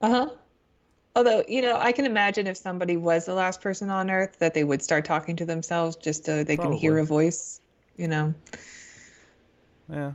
Uh 0.00 0.10
huh. 0.10 0.30
Although, 1.14 1.44
you 1.46 1.60
know, 1.60 1.76
I 1.78 1.92
can 1.92 2.06
imagine 2.06 2.46
if 2.46 2.56
somebody 2.56 2.96
was 2.96 3.26
the 3.26 3.34
last 3.34 3.60
person 3.60 3.90
on 3.90 4.10
Earth 4.10 4.38
that 4.38 4.54
they 4.54 4.64
would 4.64 4.82
start 4.82 5.04
talking 5.04 5.36
to 5.36 5.44
themselves 5.44 5.94
just 5.96 6.24
so 6.24 6.42
they 6.42 6.56
can 6.56 6.72
hear 6.72 6.98
a 6.98 7.04
voice, 7.04 7.60
you 7.96 8.08
know. 8.08 8.32
yeah, 9.90 10.12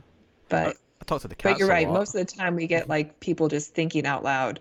But 0.48 0.76
I 1.00 1.04
talk 1.04 1.22
to 1.22 1.28
the 1.28 1.36
but 1.40 1.58
you're 1.58 1.68
right. 1.68 1.88
Most 1.88 2.14
of 2.14 2.26
the 2.26 2.32
time 2.36 2.56
we 2.56 2.66
get 2.66 2.88
like 2.88 3.20
people 3.20 3.48
just 3.48 3.74
thinking 3.74 4.06
out 4.06 4.24
loud 4.24 4.60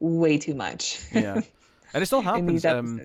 way 0.00 0.38
too 0.38 0.54
much. 0.54 1.00
yeah, 1.12 1.34
and 1.94 2.02
it 2.02 2.06
still 2.06 2.22
happens. 2.22 2.64
Um. 2.64 3.02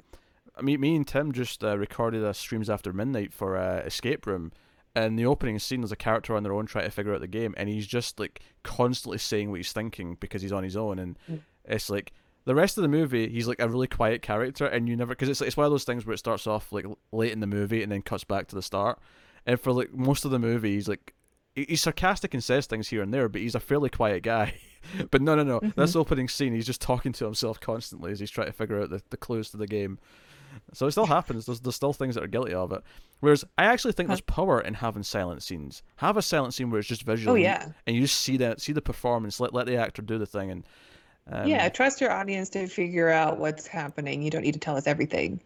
I 0.55 0.61
mean, 0.61 0.79
me 0.79 0.95
and 0.95 1.07
Tim 1.07 1.31
just 1.31 1.63
uh, 1.63 1.75
recorded 1.79 2.23
a 2.23 2.31
streams 2.31 2.69
after 2.69 2.93
midnight 2.93 3.33
for 3.33 3.57
uh, 3.57 3.79
Escape 3.79 4.27
Room, 4.27 4.51
and 4.95 5.17
the 5.17 5.25
opening 5.25 5.57
scene 5.57 5.81
there's 5.81 5.91
a 5.91 5.95
character 5.95 6.35
on 6.35 6.43
their 6.43 6.53
own 6.53 6.67
trying 6.67 6.85
to 6.85 6.91
figure 6.91 7.13
out 7.13 7.21
the 7.21 7.27
game, 7.27 7.55
and 7.57 7.67
he's 7.67 7.87
just 7.87 8.19
like 8.19 8.39
constantly 8.61 9.17
saying 9.17 9.49
what 9.49 9.57
he's 9.57 9.73
thinking 9.73 10.15
because 10.19 10.43
he's 10.43 10.51
on 10.51 10.63
his 10.63 10.77
own, 10.77 10.99
and 10.99 11.17
Mm. 11.29 11.39
it's 11.65 11.89
like 11.89 12.13
the 12.45 12.55
rest 12.55 12.77
of 12.77 12.81
the 12.81 12.87
movie 12.87 13.29
he's 13.29 13.47
like 13.47 13.59
a 13.59 13.69
really 13.69 13.87
quiet 13.87 14.21
character, 14.21 14.65
and 14.65 14.87
you 14.89 14.95
never 14.95 15.09
because 15.09 15.29
it's 15.29 15.41
it's 15.41 15.57
one 15.57 15.65
of 15.65 15.71
those 15.71 15.83
things 15.83 16.05
where 16.05 16.13
it 16.13 16.19
starts 16.19 16.47
off 16.47 16.71
like 16.71 16.85
late 17.11 17.31
in 17.31 17.39
the 17.39 17.47
movie 17.47 17.83
and 17.83 17.91
then 17.91 18.01
cuts 18.01 18.23
back 18.23 18.47
to 18.47 18.55
the 18.55 18.61
start, 18.61 18.99
and 19.45 19.59
for 19.59 19.71
like 19.71 19.93
most 19.93 20.25
of 20.25 20.31
the 20.31 20.39
movie 20.39 20.73
he's 20.73 20.87
like. 20.87 21.13
He's 21.55 21.81
sarcastic 21.81 22.33
and 22.33 22.43
says 22.43 22.65
things 22.65 22.87
here 22.87 23.03
and 23.03 23.13
there, 23.13 23.29
but 23.29 23.39
he's 23.39 23.53
a 23.53 23.59
fairly 23.59 23.91
quiet 23.91 24.23
guy. 24.23 24.55
but 25.11 25.21
no, 25.21 25.35
no, 25.35 25.43
no. 25.43 25.59
Mm-hmm. 25.59 25.79
This 25.79 25.95
opening 25.95 26.27
scene, 26.27 26.51
he's 26.51 26.65
just 26.65 26.81
talking 26.81 27.11
to 27.11 27.25
himself 27.25 27.59
constantly 27.59 28.11
as 28.11 28.19
he's 28.19 28.31
trying 28.31 28.47
to 28.47 28.53
figure 28.53 28.81
out 28.81 28.89
the, 28.89 29.03
the 29.11 29.17
clues 29.17 29.51
to 29.51 29.57
the 29.57 29.67
game. 29.67 29.99
So 30.73 30.87
it 30.87 30.91
still 30.91 31.05
happens. 31.05 31.45
There's, 31.45 31.59
there's 31.59 31.75
still 31.75 31.93
things 31.93 32.15
that 32.15 32.23
are 32.23 32.27
guilty 32.27 32.53
of 32.53 32.71
it. 32.71 32.81
Whereas 33.19 33.45
I 33.57 33.65
actually 33.65 33.93
think 33.93 34.07
there's 34.07 34.21
power 34.21 34.59
in 34.61 34.73
having 34.73 35.03
silent 35.03 35.43
scenes. 35.43 35.83
Have 35.97 36.17
a 36.17 36.21
silent 36.21 36.53
scene 36.53 36.69
where 36.69 36.79
it's 36.79 36.89
just 36.89 37.03
visual. 37.03 37.33
Oh 37.33 37.35
yeah. 37.35 37.69
And 37.87 37.95
you 37.95 38.01
just 38.01 38.19
see 38.19 38.37
that, 38.37 38.59
see 38.59 38.73
the 38.73 38.81
performance. 38.81 39.39
Let 39.39 39.53
let 39.53 39.65
the 39.65 39.77
actor 39.77 40.01
do 40.01 40.17
the 40.17 40.25
thing. 40.25 40.51
And 40.51 40.65
um, 41.31 41.47
yeah, 41.47 41.69
trust 41.69 42.01
your 42.01 42.11
audience 42.11 42.49
to 42.49 42.67
figure 42.67 43.09
out 43.09 43.39
what's 43.39 43.65
happening. 43.67 44.21
You 44.21 44.29
don't 44.29 44.41
need 44.43 44.53
to 44.53 44.59
tell 44.59 44.75
us 44.77 44.87
everything. 44.87 45.39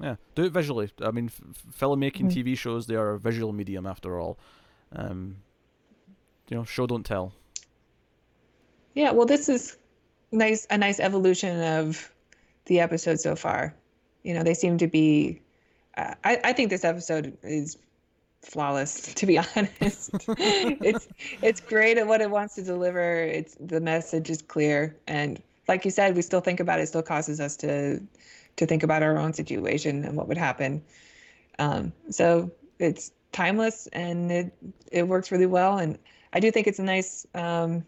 yeah, 0.00 0.16
do 0.34 0.44
it 0.44 0.52
visually. 0.52 0.90
I 1.00 1.10
mean, 1.10 1.26
f- 1.26 1.40
filmmaking 1.80 2.26
Mhm. 2.30 2.32
TV 2.32 2.56
shows 2.56 2.86
they 2.86 2.96
are 2.96 3.12
a 3.12 3.18
visual 3.18 3.52
medium 3.52 3.86
after 3.86 4.18
all. 4.20 4.38
Um, 4.92 5.36
you 6.48 6.56
know, 6.56 6.64
show 6.64 6.86
don't 6.86 7.04
tell. 7.04 7.32
Yeah, 8.94 9.10
well, 9.12 9.26
this 9.26 9.48
is 9.48 9.76
nice 10.32 10.66
a 10.70 10.78
nice 10.78 11.00
evolution 11.00 11.60
of 11.60 12.12
the 12.66 12.80
episode 12.80 13.20
so 13.20 13.36
far. 13.36 13.74
You 14.22 14.34
know, 14.34 14.42
they 14.42 14.54
seem 14.54 14.78
to 14.78 14.86
be. 14.86 15.40
Uh, 15.96 16.14
I 16.24 16.40
I 16.44 16.52
think 16.52 16.70
this 16.70 16.84
episode 16.84 17.36
is 17.42 17.78
flawless. 18.42 19.14
To 19.14 19.26
be 19.26 19.38
honest, 19.38 20.10
it's 20.38 21.08
it's 21.42 21.60
great 21.60 21.98
at 21.98 22.06
what 22.06 22.20
it 22.20 22.30
wants 22.30 22.54
to 22.56 22.62
deliver. 22.62 23.22
It's 23.22 23.56
the 23.58 23.80
message 23.80 24.30
is 24.30 24.42
clear, 24.42 24.96
and 25.06 25.42
like 25.68 25.84
you 25.84 25.90
said, 25.90 26.14
we 26.14 26.22
still 26.22 26.40
think 26.40 26.60
about 26.60 26.80
it. 26.80 26.86
still 26.86 27.02
causes 27.02 27.40
us 27.40 27.56
to 27.58 28.00
to 28.56 28.66
think 28.66 28.82
about 28.82 29.02
our 29.02 29.18
own 29.18 29.32
situation 29.32 30.04
and 30.04 30.16
what 30.16 30.28
would 30.28 30.38
happen. 30.38 30.82
Um, 31.58 31.92
so 32.10 32.50
it's 32.78 33.10
timeless 33.32 33.86
and 33.88 34.30
it 34.30 34.52
it 34.92 35.08
works 35.08 35.30
really 35.30 35.46
well. 35.46 35.78
And 35.78 35.98
I 36.32 36.40
do 36.40 36.50
think 36.50 36.66
it's 36.66 36.78
a 36.78 36.84
nice. 36.84 37.26
Um, 37.34 37.84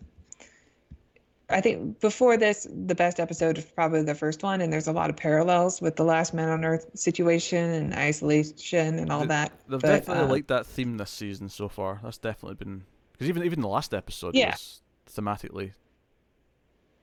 I 1.51 1.63
think 1.63 2.01
before 2.01 2.37
this, 2.37 2.67
the 2.71 2.95
best 2.95 3.19
episode 3.19 3.57
is 3.57 3.65
probably 3.65 4.03
the 4.03 4.15
first 4.15 4.43
one, 4.43 4.61
and 4.61 4.71
there's 4.71 4.87
a 4.87 4.93
lot 4.93 5.09
of 5.09 5.17
parallels 5.17 5.81
with 5.81 5.97
the 5.97 6.05
Last 6.05 6.35
Man 6.35 6.49
on 6.51 6.63
Earth 6.65 6.91
situation 6.95 7.71
and 7.71 7.95
isolation 7.95 8.99
and 8.99 9.11
all 9.11 9.21
They- 9.21 9.27
that. 9.29 9.53
They've 9.67 9.81
But, 9.81 9.89
definitely 9.89 10.25
uh, 10.25 10.29
liked 10.29 10.49
that 10.49 10.67
theme 10.67 10.99
this 10.99 11.11
season 11.11 11.49
so 11.49 11.69
far. 11.69 12.01
That's 12.03 12.19
definitely 12.19 12.57
been 12.57 12.85
because 13.13 13.29
even 13.29 13.45
even 13.45 13.61
the 13.63 13.69
last 13.69 13.95
episode 13.95 14.35
Yeah. 14.35 14.51
was 14.51 14.83
thematically 15.11 15.73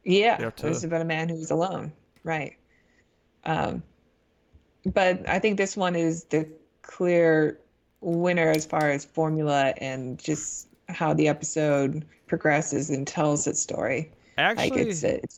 Yeah, 0.04 0.38
it's 0.64 0.82
too. 0.82 0.88
about 0.88 1.02
a 1.02 1.06
man 1.06 1.28
who's 1.30 1.50
alone, 1.50 1.92
right? 2.24 2.56
Um, 3.46 3.82
but 4.86 5.28
I 5.28 5.40
think 5.40 5.58
this 5.58 5.76
one 5.76 5.96
is 5.96 6.26
the 6.26 6.48
clear 6.84 7.60
winner 8.02 8.50
as 8.52 8.66
far 8.68 8.92
as 8.92 9.04
formula 9.06 9.74
and 9.78 10.20
just 10.20 10.68
how 10.90 11.14
the 11.16 11.28
episode 11.28 12.06
progresses 12.28 12.92
and 12.92 13.08
tells 13.08 13.48
its 13.48 13.60
story. 13.60 14.12
Actually. 14.38 14.70
like 14.70 14.80
it's 14.88 15.04
it's 15.04 15.38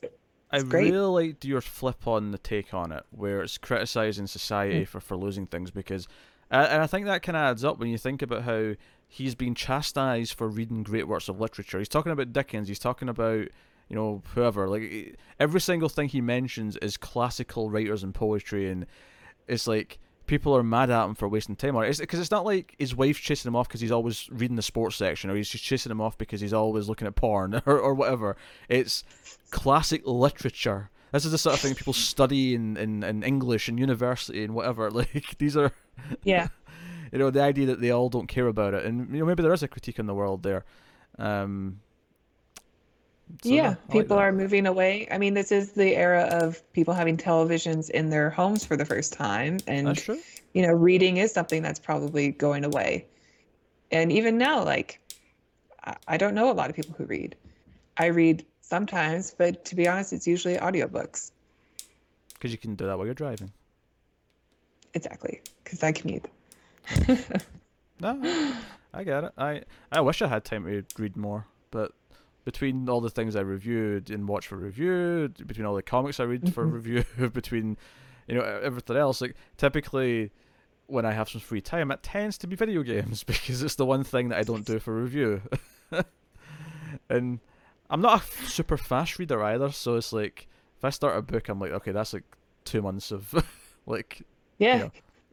I 0.50 0.60
great. 0.62 0.92
really 0.92 1.26
liked 1.28 1.44
your 1.44 1.60
flip 1.60 2.06
on 2.06 2.30
the 2.30 2.38
take 2.38 2.72
on 2.72 2.90
it, 2.92 3.04
where 3.10 3.42
it's 3.42 3.58
criticizing 3.58 4.26
society 4.26 4.82
Mm. 4.82 4.88
for, 4.88 5.00
for 5.00 5.16
losing 5.16 5.46
things 5.46 5.70
because, 5.70 6.08
uh, 6.50 6.66
and 6.70 6.82
I 6.82 6.86
think 6.86 7.04
that 7.06 7.22
kind 7.22 7.36
of 7.36 7.42
adds 7.42 7.64
up 7.64 7.78
when 7.78 7.90
you 7.90 7.98
think 7.98 8.22
about 8.22 8.44
how 8.44 8.74
he's 9.06 9.34
been 9.34 9.54
chastised 9.54 10.32
for 10.34 10.48
reading 10.48 10.82
great 10.82 11.06
works 11.06 11.28
of 11.28 11.38
literature. 11.40 11.78
He's 11.78 11.88
talking 11.88 12.12
about 12.12 12.32
Dickens. 12.32 12.68
He's 12.68 12.78
talking 12.78 13.08
about 13.10 13.48
you 13.90 13.96
know 13.96 14.22
whoever. 14.34 14.68
Like 14.68 15.16
every 15.38 15.60
single 15.60 15.88
thing 15.90 16.08
he 16.08 16.20
mentions 16.22 16.76
is 16.78 16.96
classical 16.96 17.68
writers 17.70 18.02
and 18.02 18.14
poetry, 18.14 18.70
and 18.70 18.86
it's 19.46 19.66
like 19.66 19.98
people 20.28 20.56
are 20.56 20.62
mad 20.62 20.90
at 20.90 21.04
him 21.04 21.14
for 21.16 21.28
wasting 21.28 21.56
time 21.56 21.74
on 21.74 21.84
it. 21.84 21.98
Because 21.98 22.20
it's, 22.20 22.30
not 22.30 22.44
like 22.44 22.76
his 22.78 22.94
wife's 22.94 23.18
chasing 23.18 23.48
him 23.48 23.56
off 23.56 23.66
because 23.66 23.80
he's 23.80 23.90
always 23.90 24.28
reading 24.30 24.54
the 24.54 24.62
sports 24.62 24.94
section, 24.96 25.28
or 25.30 25.34
he's 25.34 25.48
just 25.48 25.64
chasing 25.64 25.90
him 25.90 26.00
off 26.00 26.16
because 26.16 26.40
he's 26.40 26.52
always 26.52 26.88
looking 26.88 27.08
at 27.08 27.16
porn, 27.16 27.60
or, 27.66 27.78
or 27.80 27.94
whatever. 27.94 28.36
It's 28.68 29.02
classic 29.50 30.02
literature. 30.06 30.90
This 31.10 31.24
is 31.24 31.32
the 31.32 31.38
sort 31.38 31.54
of 31.54 31.60
thing 31.60 31.74
people 31.74 31.94
study 31.94 32.54
in, 32.54 32.76
in, 32.76 33.02
in 33.02 33.22
English 33.22 33.68
and 33.68 33.78
university 33.78 34.44
and 34.44 34.54
whatever. 34.54 34.90
Like 34.98 35.36
these 35.38 35.56
are, 35.56 35.72
Yeah. 36.22 36.48
you 37.12 37.18
know, 37.18 37.30
the 37.30 37.42
idea 37.42 37.66
that 37.66 37.80
they 37.80 37.90
all 37.90 38.08
don't 38.10 38.28
care 38.28 38.46
about 38.46 38.74
it, 38.74 38.84
and 38.84 39.10
you 39.12 39.20
know 39.20 39.24
maybe 39.26 39.42
there 39.42 39.52
is 39.52 39.62
a 39.62 39.68
critique 39.68 39.98
in 39.98 40.06
the 40.06 40.14
world 40.14 40.42
there. 40.42 40.64
Um, 41.18 41.80
so, 43.42 43.48
Yeah, 43.50 43.68
like 43.68 43.90
people 43.90 44.16
that. 44.16 44.22
are 44.24 44.32
moving 44.32 44.66
away. 44.66 45.06
I 45.10 45.18
mean, 45.18 45.34
this 45.34 45.52
is 45.52 45.72
the 45.72 45.94
era 45.96 46.22
of 46.30 46.60
people 46.72 46.94
having 46.94 47.16
televisions 47.16 47.90
in 47.90 48.10
their 48.10 48.30
homes 48.30 48.64
for 48.64 48.76
the 48.76 48.84
first 48.84 49.12
time, 49.12 49.58
and 49.66 49.86
you 50.54 50.62
know, 50.62 50.72
reading 50.72 51.18
is 51.18 51.32
something 51.32 51.62
that's 51.62 51.78
probably 51.78 52.30
going 52.32 52.64
away. 52.64 53.06
And 53.90 54.10
even 54.12 54.38
now, 54.38 54.64
like, 54.64 55.00
I- 56.06 56.16
don't 56.16 56.34
know 56.34 56.50
a 56.50 56.52
lot 56.52 56.68
of 56.70 56.76
people 56.76 56.94
who 56.98 57.04
read. 57.04 57.36
I 57.96 58.06
read 58.06 58.44
sometimes, 58.60 59.34
but 59.36 59.64
to 59.66 59.74
be 59.74 59.88
honest, 59.88 60.12
it's 60.12 60.26
usually 60.26 60.56
audiobooks. 60.56 61.30
Because 62.34 62.52
you 62.52 62.58
can 62.58 62.74
do 62.76 62.86
that 62.86 62.96
while 62.96 63.06
you're 63.06 63.14
driving. 63.14 63.50
Exactly, 64.94 65.40
because 65.64 65.82
I 65.82 65.92
commute. 65.92 66.26
No, 68.00 68.20
I- 68.22 68.54
I 68.94 69.04
get 69.04 69.24
it. 69.24 69.32
I 69.36 69.62
I 69.90 70.00
wish 70.00 70.22
I 70.22 70.28
had 70.28 70.44
time 70.44 70.64
to 70.64 70.84
read 71.02 71.16
more, 71.16 71.46
but 71.72 71.92
between 72.48 72.88
all 72.88 73.02
the 73.02 73.10
things 73.10 73.36
I 73.36 73.40
reviewed 73.42 74.08
and 74.08 74.26
watch 74.26 74.46
for 74.46 74.56
review, 74.56 75.28
between 75.46 75.66
all 75.66 75.74
the 75.74 75.82
comics 75.82 76.18
I 76.18 76.24
read 76.24 76.48
for 76.54 76.64
Mhm. 76.64 76.72
review, 76.72 77.04
between 77.40 77.76
you 78.26 78.34
know 78.36 78.40
everything 78.40 78.96
else, 78.96 79.20
like 79.20 79.34
typically 79.58 80.30
when 80.86 81.04
I 81.04 81.12
have 81.12 81.28
some 81.28 81.42
free 81.42 81.60
time, 81.60 81.90
it 81.90 82.02
tends 82.02 82.38
to 82.38 82.46
be 82.46 82.56
video 82.56 82.82
games 82.82 83.22
because 83.32 83.62
it's 83.62 83.74
the 83.74 83.84
one 83.84 84.02
thing 84.02 84.30
that 84.30 84.38
I 84.38 84.44
don't 84.44 84.64
do 84.64 84.78
for 84.78 84.94
review. 84.94 85.42
and 87.10 87.40
I'm 87.90 88.00
not 88.00 88.22
a 88.22 88.46
super 88.46 88.78
fast 88.78 89.18
reader 89.18 89.42
either, 89.42 89.70
so 89.70 89.96
it's 89.96 90.14
like 90.14 90.48
if 90.78 90.84
I 90.86 90.88
start 90.88 91.18
a 91.18 91.20
book, 91.20 91.50
I'm 91.50 91.60
like, 91.60 91.72
okay, 91.72 91.92
that's 91.92 92.14
like 92.14 92.24
two 92.64 92.80
months 92.80 93.10
of 93.12 93.34
like 93.86 94.22
Yeah, 94.58 94.78
know, 94.78 94.90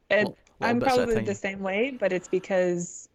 and 0.09 0.19
little 0.19 0.37
I'm 0.61 0.77
at 0.77 0.83
a 0.83 0.85
probably 0.95 1.15
the 1.21 1.35
same 1.35 1.61
way, 1.61 1.95
but 1.97 2.11
it's 2.11 2.27
because 2.27 3.07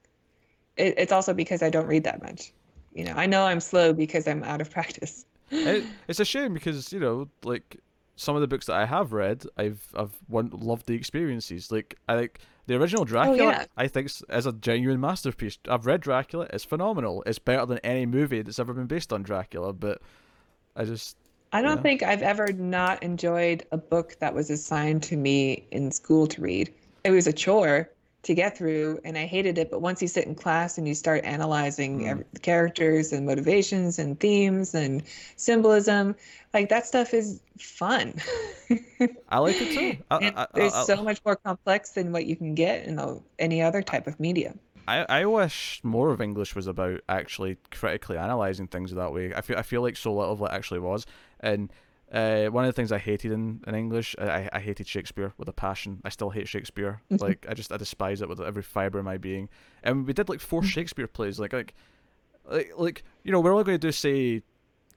it, 0.78 0.94
it's 0.96 1.12
also 1.12 1.34
because 1.34 1.62
I 1.62 1.68
don't 1.68 1.86
read 1.86 2.04
that 2.04 2.22
much. 2.22 2.52
You 2.92 3.04
know, 3.04 3.12
I 3.16 3.26
know 3.26 3.44
I'm 3.44 3.60
slow 3.60 3.92
because 3.92 4.26
I'm 4.26 4.42
out 4.44 4.60
of 4.60 4.70
practice. 4.70 5.24
it, 5.64 5.84
it's 6.08 6.20
a 6.20 6.24
shame 6.24 6.54
because 6.54 6.92
you 6.92 7.00
know 7.00 7.28
like 7.44 7.78
some 8.16 8.34
of 8.36 8.42
the 8.42 8.48
books 8.48 8.66
that 8.66 8.74
I 8.76 8.86
have 8.86 9.12
read 9.12 9.44
I've 9.56 9.82
I've 9.94 10.12
one, 10.28 10.50
loved 10.50 10.86
the 10.86 10.94
experiences 10.94 11.70
like 11.72 11.96
I 12.08 12.14
like 12.14 12.40
the 12.66 12.76
original 12.76 13.04
oh, 13.04 13.04
Dracula 13.04 13.36
yeah. 13.36 13.64
I 13.76 13.88
think 13.88 14.10
is 14.28 14.46
a 14.46 14.52
genuine 14.52 15.00
masterpiece 15.00 15.58
I've 15.68 15.86
read 15.86 16.00
Dracula 16.02 16.46
it's 16.52 16.64
phenomenal 16.64 17.22
it's 17.26 17.38
better 17.38 17.66
than 17.66 17.78
any 17.78 18.06
movie 18.06 18.42
that's 18.42 18.58
ever 18.58 18.74
been 18.74 18.86
based 18.86 19.12
on 19.12 19.22
Dracula 19.22 19.72
but 19.72 20.00
I 20.76 20.84
just 20.84 21.16
I 21.52 21.62
don't 21.62 21.76
Yeah. 21.76 21.82
think 21.82 22.02
I've 22.02 22.22
ever 22.22 22.52
not 22.52 23.02
enjoyed 23.02 23.64
a 23.72 23.76
book 23.78 24.16
that 24.20 24.34
was 24.34 24.50
assigned 24.50 25.02
to 25.04 25.16
me 25.16 25.66
in 25.72 25.90
school 25.90 26.26
to 26.28 26.40
read. 26.40 26.72
It 27.04 27.10
was 27.10 27.26
a 27.26 27.32
chore 27.32 27.90
to 28.22 28.34
get 28.34 28.56
through, 28.56 29.00
and 29.04 29.16
I 29.16 29.24
hated 29.26 29.56
it. 29.58 29.70
But 29.70 29.80
once 29.80 30.02
you 30.02 30.08
sit 30.08 30.26
in 30.26 30.34
class 30.34 30.76
and 30.78 30.86
you 30.86 30.94
start 30.94 31.24
analyzing 31.24 32.00
Mm. 32.00 32.24
the 32.32 32.40
characters 32.40 33.12
and 33.12 33.24
motivations 33.26 33.98
and 33.98 34.18
themes 34.20 34.74
and 34.74 35.02
symbolism, 35.36 36.14
like 36.52 36.68
that 36.68 36.86
stuff 36.86 37.14
is 37.14 37.40
fun. 37.58 38.14
I 39.28 39.38
like 39.38 39.56
it 39.60 39.72
too 39.74 40.02
I, 40.10 40.32
I, 40.36 40.46
there's 40.54 40.72
I, 40.74 40.84
so 40.84 41.02
much 41.02 41.20
more 41.24 41.36
complex 41.36 41.90
than 41.90 42.12
what 42.12 42.26
you 42.26 42.36
can 42.36 42.54
get 42.54 42.84
in 42.86 42.98
a, 42.98 43.18
any 43.38 43.62
other 43.62 43.82
type 43.82 44.06
of 44.06 44.18
media. 44.20 44.54
I, 44.88 45.06
I 45.08 45.24
wish 45.26 45.80
more 45.82 46.10
of 46.10 46.20
English 46.20 46.54
was 46.56 46.66
about 46.66 47.00
actually 47.08 47.58
critically 47.70 48.18
analyzing 48.18 48.66
things 48.66 48.92
that 48.92 49.12
way. 49.12 49.32
I 49.34 49.40
feel 49.40 49.56
I 49.56 49.62
feel 49.62 49.82
like 49.82 49.96
so 49.96 50.12
little 50.12 50.32
of 50.32 50.42
it 50.42 50.50
actually 50.50 50.80
was. 50.80 51.06
And 51.38 51.70
uh, 52.12 52.46
one 52.46 52.64
of 52.64 52.68
the 52.68 52.72
things 52.72 52.90
I 52.92 52.98
hated 52.98 53.30
in, 53.32 53.62
in 53.66 53.74
English, 53.74 54.16
I, 54.18 54.48
I 54.52 54.60
hated 54.60 54.86
Shakespeare 54.88 55.32
with 55.38 55.48
a 55.48 55.52
passion. 55.52 56.00
I 56.04 56.08
still 56.08 56.30
hate 56.30 56.48
Shakespeare. 56.48 57.00
Like 57.10 57.46
I 57.48 57.54
just 57.54 57.70
I 57.72 57.76
despise 57.76 58.20
it 58.22 58.28
with 58.28 58.40
every 58.40 58.62
fiber 58.62 58.98
of 58.98 59.04
my 59.04 59.16
being. 59.18 59.48
And 59.82 60.06
we 60.06 60.12
did 60.12 60.28
like 60.28 60.40
four 60.40 60.62
Shakespeare 60.74 61.06
plays. 61.06 61.38
Like 61.38 61.52
like 61.52 61.74
like 62.50 62.72
like 62.76 63.04
you 63.24 63.30
know 63.32 63.40
we're 63.40 63.52
only 63.52 63.64
going 63.64 63.78
to 63.78 63.86
do 63.86 63.92
say 63.92 64.42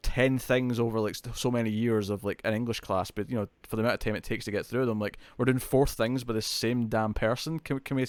ten 0.01 0.37
things 0.37 0.79
over 0.79 0.99
like 0.99 1.15
so 1.33 1.49
many 1.49 1.69
years 1.69 2.09
of 2.09 2.23
like 2.23 2.41
an 2.43 2.53
English 2.53 2.79
class, 2.81 3.09
but 3.11 3.29
you 3.29 3.35
know 3.35 3.47
for 3.63 3.75
the 3.75 3.81
amount 3.83 3.93
of 3.95 3.99
time 3.99 4.15
it 4.15 4.23
takes 4.23 4.45
to 4.45 4.51
get 4.51 4.65
through 4.65 4.85
them, 4.85 4.99
like 4.99 5.17
we're 5.37 5.45
doing 5.45 5.59
four 5.59 5.85
things 5.87 6.23
by 6.23 6.33
the 6.33 6.41
same 6.41 6.87
damn 6.87 7.13
person. 7.13 7.59
Can 7.59 7.79
can 7.79 7.97
we 7.97 8.05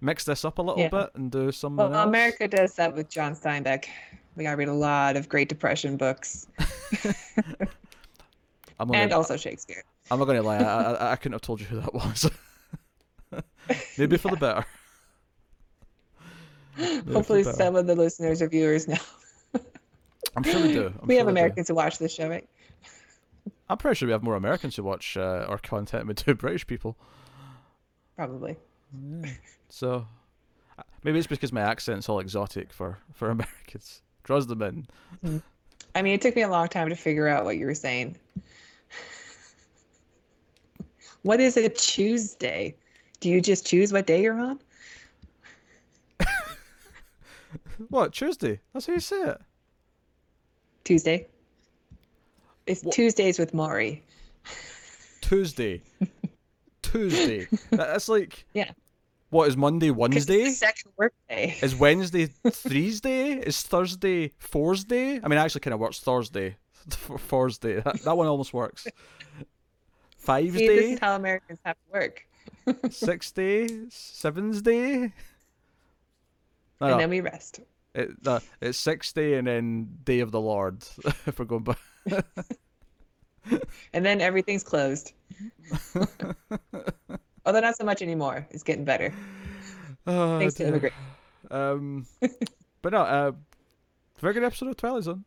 mix 0.00 0.24
this 0.24 0.44
up 0.44 0.58
a 0.58 0.62
little 0.62 0.80
Yeah. 0.82 0.88
bit 0.88 1.10
and 1.14 1.30
do 1.30 1.52
some? 1.52 1.76
Well, 1.76 1.92
else? 1.94 2.06
America 2.06 2.48
does 2.48 2.74
that 2.76 2.94
with 2.94 3.08
John 3.10 3.34
Steinbeck. 3.34 3.86
We 4.36 4.44
got 4.44 4.52
to 4.52 4.56
read 4.56 4.68
a 4.68 4.72
lot 4.72 5.16
of 5.16 5.28
Great 5.28 5.48
Depression 5.48 5.96
books 5.96 6.46
I'm 8.78 8.86
gonna, 8.88 8.98
and 8.98 9.12
also 9.12 9.36
Shakespeare. 9.36 9.82
I'm 10.10 10.18
not 10.18 10.26
gonna 10.26 10.42
lie. 10.42 10.58
I, 10.58 10.92
I 10.92 11.12
I 11.12 11.16
couldn't 11.16 11.32
have 11.34 11.42
told 11.42 11.60
you 11.60 11.66
who 11.66 11.80
that 11.80 11.94
was. 11.94 12.30
Maybe 13.98 14.16
for 14.16 14.30
the 14.30 14.36
better. 14.36 14.64
Maybe 16.76 17.12
Hopefully, 17.12 17.42
the 17.42 17.50
better. 17.50 17.56
some 17.64 17.76
of 17.76 17.86
the 17.86 17.94
listeners 17.96 18.40
or 18.40 18.48
viewers 18.48 18.86
know. 18.88 18.96
I'm 20.36 20.42
sure 20.44 20.62
we 20.62 20.72
do. 20.72 20.86
I'm 21.02 21.06
we 21.08 21.14
sure 21.14 21.18
have 21.18 21.26
we 21.26 21.32
do. 21.32 21.38
Americans 21.40 21.68
who 21.68 21.74
watch 21.74 21.98
this 21.98 22.14
show, 22.14 22.28
right? 22.28 22.48
I'm 23.68 23.76
pretty 23.78 23.96
sure 23.96 24.06
we 24.06 24.12
have 24.12 24.22
more 24.22 24.36
Americans 24.36 24.76
who 24.76 24.82
watch 24.84 25.16
uh, 25.16 25.44
our 25.48 25.58
content 25.58 26.02
than 26.02 26.08
we 26.08 26.14
do 26.14 26.34
British 26.34 26.66
people. 26.66 26.96
Probably. 28.16 28.56
Yeah. 29.22 29.30
So 29.68 30.06
uh, 30.78 30.82
maybe 31.02 31.18
it's 31.18 31.26
because 31.26 31.52
my 31.52 31.60
accent's 31.60 32.08
all 32.08 32.20
exotic 32.20 32.72
for 32.72 32.98
for 33.12 33.30
Americans. 33.30 34.02
Draws 34.22 34.46
them 34.46 34.62
in. 34.62 35.42
I 35.94 36.02
mean, 36.02 36.14
it 36.14 36.20
took 36.20 36.36
me 36.36 36.42
a 36.42 36.48
long 36.48 36.68
time 36.68 36.90
to 36.90 36.96
figure 36.96 37.28
out 37.28 37.44
what 37.44 37.56
you 37.56 37.66
were 37.66 37.74
saying. 37.74 38.16
What 41.28 41.40
is 41.40 41.58
a 41.58 41.68
Tuesday? 41.68 42.74
Do 43.20 43.28
you 43.28 43.42
just 43.42 43.66
choose 43.66 43.92
what 43.92 44.06
day 44.06 44.22
you're 44.22 44.40
on? 44.40 44.58
What 47.90 48.14
Tuesday? 48.14 48.60
That's 48.72 48.86
how 48.86 48.94
you 48.94 49.00
say 49.00 49.20
it. 49.20 49.40
Tuesday. 50.84 51.26
It's 52.66 52.82
Wha- 52.82 52.92
Tuesdays 52.92 53.38
with 53.38 53.52
Morrie. 53.52 54.00
Tuesday. 55.20 55.82
Tuesday. 56.82 57.46
That's 57.72 58.08
like 58.08 58.46
Yeah. 58.54 58.70
What 59.28 59.48
is 59.48 59.56
Monday? 59.58 59.90
Wednesday? 59.90 60.44
the 60.44 60.50
second 60.52 60.92
work 60.96 61.12
day. 61.28 61.58
Is 61.60 61.76
Wednesday 61.76 62.24
Thursday? 62.46 63.32
Is 63.34 63.60
Thursday 63.60 64.28
Thursday? 64.40 65.20
I 65.22 65.28
mean, 65.28 65.32
it 65.38 65.42
actually 65.42 65.60
kind 65.60 65.74
of 65.74 65.80
works 65.80 66.00
Thursday. 66.00 66.56
Thursday. 66.88 67.80
That, 67.80 68.00
that 68.00 68.16
one 68.16 68.26
almost 68.28 68.54
works. 68.54 68.86
Five 70.18 70.52
See, 70.52 70.66
this 70.66 70.92
is 70.92 70.98
how 70.98 71.16
Americans 71.16 71.58
have 71.64 71.76
to 71.76 71.92
work. 71.92 72.26
six 72.90 73.30
day, 73.30 73.68
seven's 73.88 74.60
day. 74.60 75.12
No, 76.80 76.86
and 76.86 76.90
no, 76.90 76.98
then 76.98 77.10
we 77.10 77.20
rest. 77.20 77.60
it, 77.94 78.10
no, 78.24 78.40
it's 78.60 78.78
six 78.78 79.12
day 79.12 79.34
and 79.34 79.46
then 79.46 79.88
day 80.04 80.20
of 80.20 80.30
the 80.30 80.40
Lord. 80.40 80.84
if 81.26 81.38
we're 81.38 81.44
going 81.44 81.64
back. 81.64 81.78
And 83.94 84.04
then 84.04 84.20
everything's 84.20 84.62
closed. 84.62 85.12
Although 87.46 87.60
not 87.60 87.76
so 87.76 87.84
much 87.84 88.02
anymore. 88.02 88.46
It's 88.50 88.62
getting 88.62 88.84
better. 88.84 89.14
Oh, 90.06 90.38
Thanks 90.38 90.54
to 90.54 90.64
dear. 90.64 90.68
immigrant. 90.68 90.94
Um, 91.50 92.06
but 92.82 92.92
no, 92.92 93.00
uh, 93.00 93.32
very 94.18 94.34
good 94.34 94.44
episode 94.44 94.68
of 94.68 94.76
Twilight 94.76 95.04
Zone. 95.04 95.24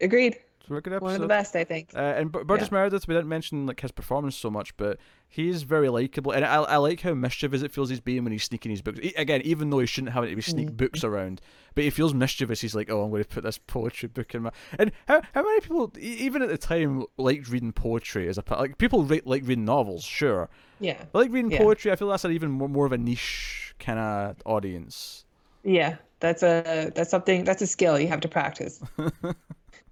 Agreed. 0.00 0.38
It's 0.68 0.76
a 0.76 0.80
good 0.80 1.00
One 1.00 1.14
of 1.14 1.20
the 1.20 1.28
best, 1.28 1.54
I 1.54 1.62
think. 1.64 1.90
Uh, 1.94 1.98
and 2.00 2.32
Bur- 2.32 2.42
Burgess 2.44 2.72
Meredith, 2.72 3.06
we 3.06 3.14
didn't 3.14 3.28
mention 3.28 3.66
like 3.66 3.80
his 3.80 3.92
performance 3.92 4.34
so 4.34 4.50
much, 4.50 4.76
but 4.76 4.98
he's 5.28 5.62
very 5.62 5.88
likable, 5.88 6.32
and 6.32 6.44
I, 6.44 6.56
I 6.62 6.76
like 6.78 7.02
how 7.02 7.14
mischievous 7.14 7.62
it 7.62 7.70
feels 7.70 7.88
he's 7.90 8.00
being 8.00 8.24
when 8.24 8.32
he's 8.32 8.42
sneaking 8.44 8.70
his 8.70 8.82
books. 8.82 8.98
E- 9.00 9.14
again, 9.16 9.42
even 9.42 9.70
though 9.70 9.78
he 9.78 9.86
shouldn't 9.86 10.12
have 10.12 10.24
it 10.24 10.34
be 10.34 10.42
sneak 10.42 10.70
Mm. 10.70 10.76
books 10.76 11.04
around, 11.04 11.40
but 11.76 11.84
he 11.84 11.90
feels 11.90 12.14
mischievous. 12.14 12.60
He's 12.60 12.74
like, 12.74 12.90
"Oh, 12.90 13.04
I'm 13.04 13.10
going 13.10 13.22
to 13.22 13.28
put 13.28 13.44
this 13.44 13.58
poetry 13.58 14.08
book 14.08 14.34
in 14.34 14.42
my." 14.42 14.50
And 14.78 14.90
how 15.06 15.22
how 15.34 15.42
many 15.42 15.60
people, 15.60 15.92
even 16.00 16.42
at 16.42 16.48
the 16.48 16.58
time, 16.58 17.04
liked 17.16 17.48
reading 17.48 17.72
poetry 17.72 18.28
as 18.28 18.36
a 18.38 18.44
like 18.50 18.76
people 18.78 19.04
re- 19.04 19.22
like 19.24 19.42
reading 19.46 19.64
novels, 19.64 20.02
sure, 20.02 20.48
Yeah. 20.80 21.04
but 21.12 21.20
like 21.20 21.32
reading 21.32 21.52
Yeah. 21.52 21.58
poetry. 21.58 21.92
I 21.92 21.96
feel 21.96 22.08
that's 22.08 22.24
an 22.24 22.32
even 22.32 22.50
more, 22.50 22.68
more 22.68 22.86
of 22.86 22.92
a 22.92 22.98
niche 22.98 23.74
kind 23.78 23.98
of 24.00 24.36
audience. 24.44 25.24
Yeah. 25.62 25.96
That's 26.18 26.42
a 26.42 26.90
that's 26.94 27.10
something 27.10 27.44
that's 27.44 27.60
a 27.60 27.66
skill 27.66 28.00
you 28.00 28.08
have 28.08 28.20
to 28.22 28.28
practice. 28.28 28.80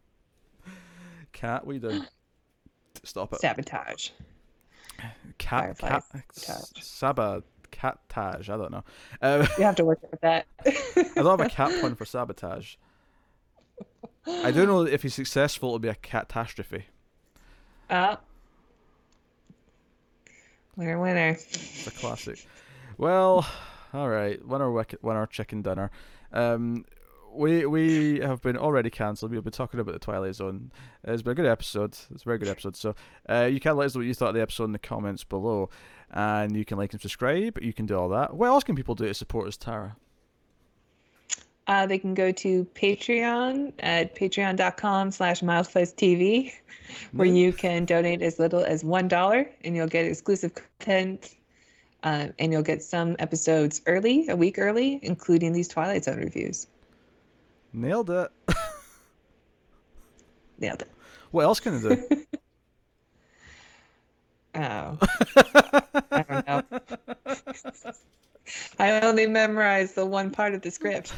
Cat, 1.34 1.66
what 1.66 1.72
are 1.72 1.74
you 1.74 1.80
doing? 1.80 2.06
Stop 3.02 3.34
it. 3.34 3.40
Sabotage. 3.40 4.10
Cat, 5.36 5.76
Firefly 5.78 5.88
cat, 5.88 6.62
sabotage. 6.80 7.42
Cat 7.70 7.98
taj. 8.08 8.48
I 8.48 8.56
don't 8.56 8.70
know. 8.70 8.84
Um, 9.20 9.46
You 9.58 9.64
have 9.64 9.74
to 9.76 9.84
work 9.84 9.98
with 10.10 10.20
that. 10.20 10.46
I 10.64 11.10
don't 11.16 11.38
have 11.38 11.40
a 11.40 11.50
cat 11.50 11.72
pun 11.80 11.96
for 11.96 12.04
sabotage. 12.04 12.76
I 14.26 14.52
do 14.52 14.64
know 14.64 14.84
that 14.84 14.94
if 14.94 15.02
he's 15.02 15.12
successful, 15.14 15.70
it'll 15.70 15.78
be 15.80 15.88
a 15.88 15.96
catastrophe. 15.96 16.86
Uh, 17.90 18.16
Winner, 20.76 21.00
winner. 21.00 21.30
It's 21.30 21.86
a 21.86 21.90
classic. 21.90 22.46
Well, 22.96 23.46
all 23.92 24.08
right. 24.08 24.44
Winner, 24.46 24.70
wick- 24.70 24.96
winner, 25.02 25.26
chicken 25.26 25.62
dinner. 25.62 25.90
Um, 26.32 26.84
we 27.34 27.66
we 27.66 28.20
have 28.20 28.40
been 28.42 28.56
already 28.56 28.90
cancelled. 28.90 29.32
We've 29.32 29.42
been 29.42 29.52
talking 29.52 29.80
about 29.80 29.92
the 29.92 29.98
Twilight 29.98 30.34
Zone. 30.34 30.70
It's 31.02 31.22
been 31.22 31.32
a 31.32 31.34
good 31.34 31.46
episode. 31.46 31.90
It's 31.90 32.22
a 32.22 32.24
very 32.24 32.38
good 32.38 32.48
episode. 32.48 32.76
So 32.76 32.94
uh, 33.28 33.48
you 33.50 33.60
can 33.60 33.76
let 33.76 33.86
us 33.86 33.94
know 33.94 34.00
what 34.00 34.06
you 34.06 34.14
thought 34.14 34.30
of 34.30 34.34
the 34.34 34.42
episode 34.42 34.64
in 34.64 34.72
the 34.72 34.78
comments 34.78 35.24
below, 35.24 35.70
and 36.10 36.56
you 36.56 36.64
can 36.64 36.78
like 36.78 36.92
and 36.92 37.00
subscribe. 37.00 37.58
You 37.60 37.72
can 37.72 37.86
do 37.86 37.98
all 37.98 38.08
that. 38.10 38.34
What 38.34 38.46
else 38.46 38.64
can 38.64 38.76
people 38.76 38.94
do 38.94 39.06
to 39.06 39.14
support 39.14 39.48
us, 39.48 39.56
Tara? 39.56 39.96
Uh, 41.66 41.86
they 41.86 41.98
can 41.98 42.12
go 42.12 42.30
to 42.30 42.64
Patreon 42.74 43.72
at 43.78 44.14
patreon.com 44.14 45.10
slash 45.10 45.40
milefuzztv, 45.40 46.52
where 47.12 47.26
you 47.26 47.52
can 47.52 47.86
donate 47.86 48.20
as 48.20 48.38
little 48.38 48.62
as 48.62 48.82
$1 48.82 49.48
and 49.64 49.74
you'll 49.74 49.86
get 49.86 50.04
exclusive 50.04 50.52
content 50.54 51.36
uh, 52.02 52.28
and 52.38 52.52
you'll 52.52 52.62
get 52.62 52.82
some 52.82 53.16
episodes 53.18 53.80
early, 53.86 54.28
a 54.28 54.36
week 54.36 54.58
early, 54.58 55.00
including 55.02 55.52
these 55.52 55.66
Twilight 55.66 56.04
Zone 56.04 56.18
reviews. 56.18 56.66
Nailed 57.74 58.08
it. 58.08 58.30
Nailed 60.60 60.82
it. 60.82 60.90
What 61.32 61.42
else 61.42 61.58
can 61.60 61.74
I 61.74 61.80
do? 61.80 62.26
Oh. 64.56 64.96
I 66.12 66.24
don't 66.28 66.46
know. 66.46 66.62
I 68.78 69.00
only 69.00 69.26
memorized 69.26 69.96
the 69.96 70.06
one 70.06 70.30
part 70.30 70.54
of 70.54 70.62
the 70.62 70.70
script. 70.70 71.12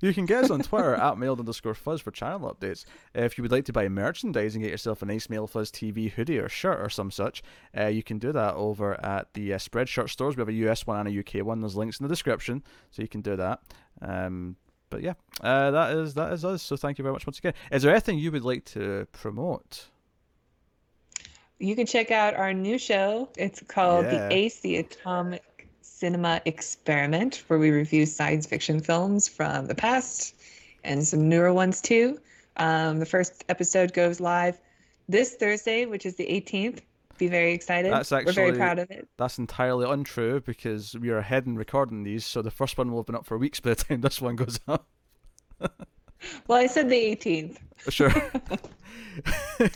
you 0.00 0.12
can 0.12 0.26
get 0.26 0.42
us 0.42 0.50
on 0.50 0.62
Twitter 0.62 0.96
at 0.96 1.16
mailed 1.16 1.38
underscore 1.38 1.74
fuzz 1.74 2.00
for 2.00 2.10
channel 2.10 2.52
updates. 2.52 2.86
If 3.14 3.38
you 3.38 3.42
would 3.42 3.52
like 3.52 3.66
to 3.66 3.72
buy 3.72 3.88
merchandise 3.88 4.56
and 4.56 4.64
get 4.64 4.72
yourself 4.72 5.02
a 5.02 5.06
nice 5.06 5.30
Mail 5.30 5.46
Fuzz 5.46 5.70
TV 5.70 6.10
hoodie 6.10 6.38
or 6.38 6.48
shirt 6.48 6.80
or 6.80 6.88
some 6.88 7.12
such, 7.12 7.40
uh, 7.78 7.86
you 7.86 8.02
can 8.02 8.18
do 8.18 8.32
that 8.32 8.54
over 8.54 9.00
at 9.04 9.32
the 9.34 9.54
uh, 9.54 9.58
Spreadshirt 9.58 10.10
stores. 10.10 10.36
We 10.36 10.40
have 10.40 10.48
a 10.48 10.68
US 10.70 10.84
one 10.88 11.06
and 11.06 11.16
a 11.16 11.20
UK 11.20 11.46
one. 11.46 11.60
There's 11.60 11.76
links 11.76 12.00
in 12.00 12.04
the 12.04 12.12
description, 12.12 12.64
so 12.90 13.00
you 13.00 13.06
can 13.08 13.20
do 13.20 13.36
that. 13.36 13.60
Um, 14.00 14.56
but 14.92 15.02
yeah, 15.02 15.14
uh, 15.40 15.70
that 15.70 15.96
is 15.96 16.14
that 16.14 16.32
is 16.32 16.44
us. 16.44 16.62
So 16.62 16.76
thank 16.76 16.98
you 16.98 17.02
very 17.02 17.14
much 17.14 17.26
once 17.26 17.38
again. 17.38 17.54
Is 17.72 17.82
there 17.82 17.90
anything 17.90 18.18
you 18.18 18.30
would 18.30 18.44
like 18.44 18.64
to 18.66 19.06
promote? 19.10 19.88
You 21.58 21.74
can 21.74 21.86
check 21.86 22.10
out 22.10 22.34
our 22.34 22.52
new 22.52 22.78
show. 22.78 23.28
It's 23.36 23.62
called 23.62 24.04
Yeah. 24.04 24.28
The 24.28 24.34
Ace, 24.34 24.60
the 24.60 24.76
Atomic 24.76 25.68
Cinema 25.80 26.42
Experiment, 26.44 27.44
where 27.46 27.58
we 27.58 27.70
review 27.70 28.04
science 28.04 28.46
fiction 28.46 28.80
films 28.80 29.28
from 29.28 29.66
the 29.66 29.74
past 29.74 30.34
and 30.84 31.06
some 31.06 31.28
newer 31.28 31.52
ones 31.54 31.80
too. 31.80 32.18
Um, 32.58 32.98
the 32.98 33.06
first 33.06 33.44
episode 33.48 33.94
goes 33.94 34.20
live 34.20 34.60
this 35.08 35.36
Thursday, 35.36 35.86
which 35.86 36.04
is 36.04 36.16
the 36.16 36.26
18th. 36.26 36.80
Be 37.22 37.28
very 37.28 37.52
excited. 37.52 37.92
That's 37.92 38.10
We're 38.10 38.32
very 38.32 38.52
proud 38.52 38.80
of 38.80 38.90
it. 38.90 39.06
That's 39.16 39.38
entirely 39.38 39.88
untrue 39.88 40.40
because 40.40 40.98
we 40.98 41.10
are 41.10 41.18
ahead 41.18 41.46
in 41.46 41.54
recording 41.56 42.02
these, 42.02 42.26
so 42.26 42.42
the 42.42 42.50
first 42.50 42.76
one 42.76 42.90
will 42.90 42.98
have 42.98 43.06
been 43.06 43.14
up 43.14 43.26
for 43.26 43.38
weeks 43.38 43.60
by 43.60 43.74
the 43.74 43.76
time 43.76 44.00
this 44.02 44.20
one 44.20 44.34
goes 44.34 44.58
up. 44.66 44.88
Well, 46.46 46.58
I 46.58 46.66
said 46.68 46.88
the 46.88 46.94
18th. 46.94 47.58
Sure. 47.88 48.12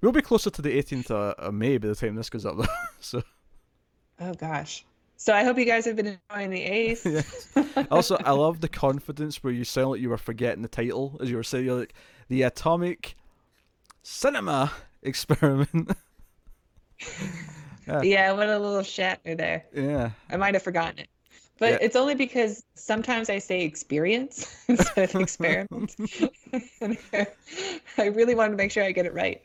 we'll 0.00 0.12
be 0.12 0.22
closer 0.22 0.48
to 0.48 0.62
the 0.62 0.70
18th 0.70 1.10
of, 1.10 1.52
May 1.52 1.76
by 1.76 1.88
the 1.88 1.94
time 1.94 2.14
this 2.14 2.30
goes 2.30 2.46
up, 2.46 2.56
though. 2.56 2.64
So, 3.00 3.22
Oh 4.18 4.32
gosh. 4.32 4.86
So 5.16 5.34
I 5.34 5.44
hope 5.44 5.58
you 5.58 5.66
guys 5.66 5.84
have 5.84 5.96
been 5.96 6.18
enjoying 6.30 6.48
the 6.48 6.62
Ace. 6.62 7.04
yeah. 7.04 7.84
Also, 7.90 8.16
I 8.24 8.30
love 8.30 8.62
the 8.62 8.68
confidence 8.68 9.44
where 9.44 9.52
you 9.52 9.64
sound 9.64 9.90
like 9.90 10.00
you 10.00 10.08
were 10.08 10.16
forgetting 10.16 10.62
the 10.62 10.68
title 10.68 11.18
as 11.20 11.28
you 11.28 11.36
were 11.36 11.42
saying, 11.42 11.66
you're 11.66 11.80
like, 11.80 11.92
the 12.28 12.44
Atomic 12.44 13.14
Cinema 14.02 14.72
Experiment. 15.02 15.92
Yeah, 18.02 18.30
I 18.30 18.32
went 18.32 18.50
a 18.50 18.58
little 18.58 18.82
Shatner 18.82 19.36
there. 19.36 19.64
yeah. 19.74 20.10
I 20.30 20.36
might 20.36 20.54
have 20.54 20.62
forgotten 20.62 21.00
it. 21.00 21.08
But 21.58 21.72
Yeah. 21.72 21.78
it's 21.82 21.96
only 21.96 22.14
because 22.14 22.62
sometimes 22.74 23.28
I 23.28 23.38
say 23.38 23.62
experience 23.62 24.64
instead 24.68 25.14
of 25.14 25.20
experiment. 25.20 25.94
I 27.98 28.06
really 28.06 28.34
wanted 28.34 28.52
to 28.52 28.56
make 28.56 28.70
sure 28.70 28.84
I 28.84 28.92
get 28.92 29.06
it 29.06 29.12
right. 29.14 29.42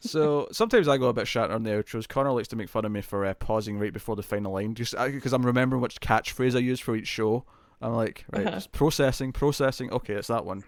So 0.00 0.48
sometimes 0.52 0.86
I 0.86 0.98
go 0.98 1.06
a 1.08 1.12
bit 1.14 1.24
Shatner 1.24 1.54
on 1.54 1.62
the 1.62 1.70
outros. 1.70 2.06
Connor 2.06 2.32
likes 2.32 2.48
to 2.48 2.56
make 2.56 2.68
fun 2.68 2.84
of 2.84 2.92
me 2.92 3.00
for 3.00 3.24
uh, 3.24 3.32
pausing 3.34 3.78
right 3.78 3.92
before 3.92 4.14
the 4.16 4.22
final 4.22 4.52
line, 4.52 4.74
just 4.74 4.94
because 4.98 5.32
I'm 5.32 5.44
remembering 5.46 5.80
which 5.80 5.98
catchphrase 6.00 6.54
I 6.54 6.58
use 6.58 6.78
for 6.80 6.94
each 6.94 7.08
show. 7.08 7.44
I'm 7.80 7.94
like, 7.94 8.24
right, 8.32 8.46
Uh-huh. 8.46 8.56
just 8.56 8.72
processing, 8.72 9.32
processing. 9.32 9.90
Okay, 9.90 10.14
it's 10.14 10.28
that 10.28 10.44
one. 10.44 10.62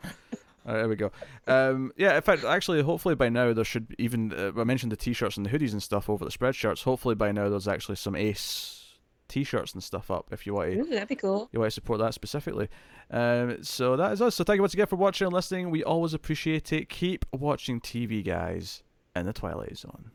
All 0.66 0.72
right, 0.74 0.78
there 0.80 0.88
we 0.88 0.96
go. 0.96 1.12
Um, 1.46 1.92
yeah, 1.96 2.16
in 2.16 2.22
fact, 2.22 2.42
actually, 2.44 2.82
hopefully 2.82 3.14
by 3.14 3.28
now 3.28 3.52
there 3.52 3.64
should 3.64 3.94
even. 3.98 4.32
Uh, 4.32 4.50
I 4.60 4.64
mentioned 4.64 4.90
the 4.90 4.96
t-shirts 4.96 5.36
and 5.36 5.46
the 5.46 5.50
hoodies 5.50 5.72
and 5.72 5.82
stuff 5.82 6.10
over 6.10 6.24
the 6.24 6.30
spreadshirts. 6.30 6.82
Hopefully 6.82 7.14
by 7.14 7.30
now 7.30 7.48
there's 7.48 7.68
actually 7.68 7.96
some 7.96 8.16
Ace 8.16 8.98
t-shirts 9.28 9.74
and 9.74 9.82
stuff 9.82 10.10
up 10.10 10.28
if 10.30 10.46
you 10.46 10.54
want 10.54 10.72
to 10.72 10.78
Ooh, 10.78 10.84
that'd 10.86 11.08
be 11.08 11.16
cool. 11.16 11.48
you 11.52 11.58
want 11.58 11.68
to 11.70 11.74
support 11.74 11.98
that 12.00 12.14
specifically. 12.14 12.68
Um, 13.10 13.62
so 13.62 13.96
that 13.96 14.12
is 14.12 14.22
us. 14.22 14.34
So 14.34 14.44
thank 14.44 14.56
you 14.58 14.62
once 14.62 14.74
again 14.74 14.86
for 14.86 14.96
watching 14.96 15.26
and 15.26 15.34
listening. 15.34 15.70
We 15.70 15.84
always 15.84 16.14
appreciate 16.14 16.72
it. 16.72 16.88
Keep 16.88 17.26
watching 17.32 17.80
TV, 17.80 18.24
guys, 18.24 18.82
in 19.14 19.26
the 19.26 19.32
Twilight 19.32 19.78
Zone. 19.78 20.10